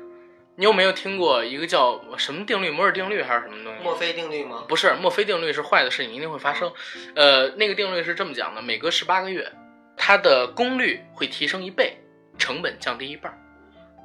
[0.62, 3.82] 你有没有听过一个叫什么定律，摩尔定律还是什么东西？
[3.82, 4.64] 墨菲定律吗？
[4.68, 6.72] 不是，墨菲定律是坏的事情一定会发生。
[7.16, 9.50] 呃，那个定律是这么讲的：每隔十八个月，
[9.96, 11.96] 它的功率会提升一倍，
[12.38, 13.38] 成本降低一半儿。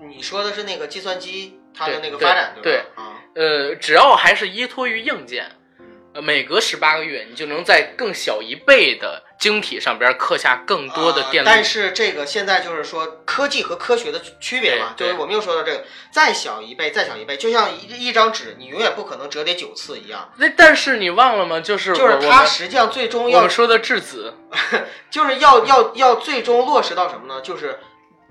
[0.10, 2.82] 你说的是那个计算机它的那个发展对
[3.36, 5.52] 呃，只要还是依托于硬件，
[6.18, 11.48] 呃，每隔十八个月，你就能在更小一倍的晶体上边刻下更多的电路。
[11.48, 20.34] 呃但是这个现在就是说科技和科学的区别嘛，就是我们又说到这个，再小一倍，再小一倍，就像一一张纸，你永远不可能折叠九次一样。
[20.38, 21.60] 那但是你忘了吗？
[21.60, 24.34] 就是就是它实际上最终要我们说的质子，
[25.12, 27.42] 就是要要要最终落实到什么呢？
[27.42, 27.78] 就是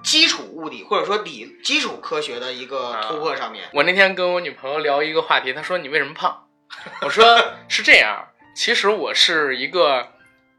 [0.03, 3.67] 基础物理或者说理基础科学的一个突破上面。
[3.73, 6.43] 我那天跟我女朋友聊一个话题，她说你为什么胖？
[7.03, 7.25] 我说
[7.69, 10.09] 是这样，其实我是一个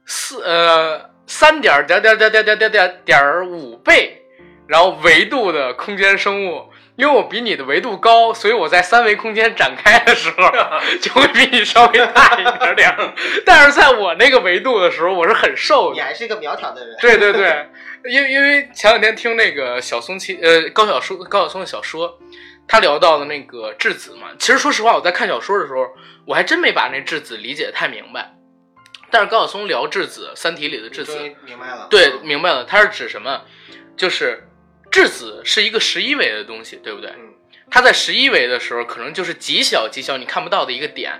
[0.05, 4.21] 四呃三点点点点点点点点点五倍，
[4.67, 6.69] 然后维度的空间生物。
[6.97, 10.51] 因为我比你的维度高，所以我在三维空间展开的时候
[10.99, 13.13] 就会比你稍微大一点点。
[13.45, 15.93] 但是在我那个维度的时候，我是很瘦的。
[15.93, 17.69] 你还是一个苗条的人，对对对，
[18.05, 22.17] 因为因为前两天听那个小松奇呃高晓松高晓松的小说，
[22.67, 25.87] 他聊到的那个质子嘛，其实说实话，我在看小说的时候，
[26.25, 28.33] 我还真没把那质子理解得太明白。
[29.09, 31.87] 但是高晓松聊质子，《三体》里的质子，明白了。
[31.89, 33.43] 对，明白了，它是指什么？
[33.95, 34.49] 就是
[34.91, 37.09] 质子是一个十一维的东西，对不对？
[37.11, 37.33] 嗯
[37.69, 41.11] 它在十一维的时候，可能就是极小极小你看不到的一个点，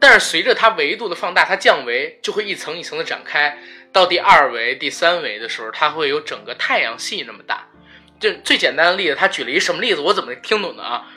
[0.00, 3.56] 但是随着它维度的放大，它降维就会一层一层的展开，
[3.92, 7.68] 到第二维、第三维的时候，它会有整个太阳系那么大。
[8.22, 10.00] 这最简单的例子，他举了一什么例子？
[10.00, 11.08] 我怎么听懂的啊？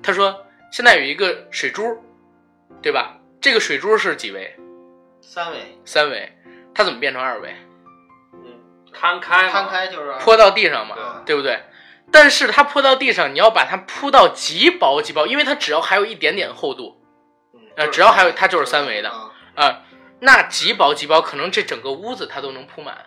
[0.00, 1.82] 他说现在有一个水珠，
[2.80, 3.18] 对吧？
[3.40, 4.56] 这个水珠是几维？
[5.20, 6.32] 三维，三维，
[6.72, 7.52] 它怎么变成二维？
[8.32, 8.60] 嗯，
[8.94, 11.64] 摊开，摊开就是泼到地上嘛，对不对？
[12.12, 17.02] 但是它泼到地上，你要把它铺到极薄极薄，因为它只要还有一点点厚度
[17.54, 19.82] 嗯呃只要还有它就是三维的啊啊、
[20.20, 23.06] 那极薄极薄，可能这整个屋子它都能铺满。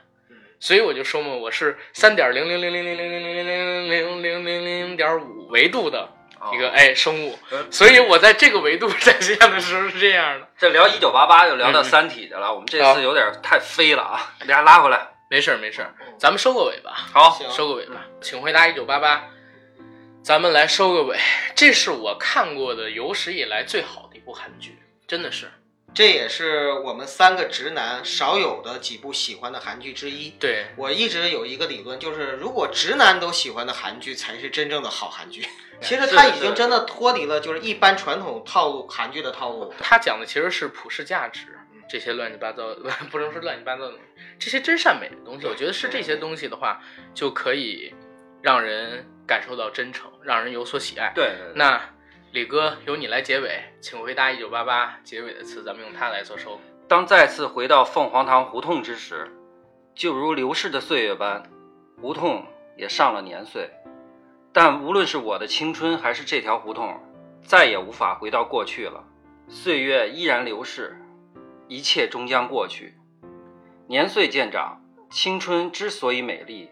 [0.66, 6.10] 所以我就说嘛，我是三点零零零零零零零零零零零零零零点五维度的
[6.52, 10.48] 一个哦哎生物呃，所以我在这个维度展现的时候是这样的。
[10.58, 15.08] 这聊一九八八就聊到嗯三体去了，我们这次有点太飞了啊，给大家拉回来。
[15.30, 16.94] 没事儿没事儿，咱们收个尾吧。
[17.14, 19.24] 好，收个尾吧，请回答一九八八。
[20.24, 21.16] 咱们来收个尾，
[21.54, 25.46] 这是我看过的有史以来最好的一部韩剧，真的是。
[25.96, 30.30] 这也是我们三个直男少有的几部喜欢的韩剧之一。
[30.32, 35.48] 对，我一直有一个理论，就是如果直男都喜欢的韩剧，才是真正的好韩剧。
[35.82, 39.74] 其实它已经真的脱离了就是一般传统套路韩剧的套路。
[39.80, 41.58] 他讲的其实是普世价值，
[41.90, 42.76] 这些乱七八糟，
[43.10, 43.94] 不能说乱七八糟的，
[44.38, 46.82] 这些真善美的东西，我觉得是这些东西的话，
[47.14, 47.94] 就可以
[48.42, 51.14] 让人感受到真诚，让人有所喜爱。
[51.16, 51.82] 对那
[52.36, 56.60] 李哥由你来结尾，请回答一九八八结尾的词，咱们用它来做收。
[56.86, 59.32] 当再次回到凤凰堂胡同之时，
[59.94, 61.50] 就如流逝的岁月般，
[62.02, 63.72] 胡同也上了年岁。
[64.52, 67.00] 但无论是我的青春，还是这条胡同，
[67.42, 69.02] 再也无法回到过去了。
[69.48, 71.02] 岁月依然流逝，
[71.70, 72.96] 一切终将过去。
[73.88, 76.70] 年岁渐长，青春之所以美丽，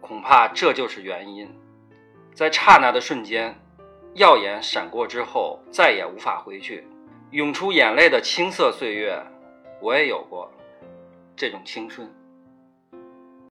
[0.00, 1.52] 恐怕这就是原因。
[2.32, 3.60] 在刹那的瞬间，
[4.14, 6.86] 耀眼闪过之后，再也无法回去。
[7.32, 9.20] 涌出眼泪的青涩岁月，
[9.80, 10.48] 我也有过
[11.34, 12.08] 这种青春。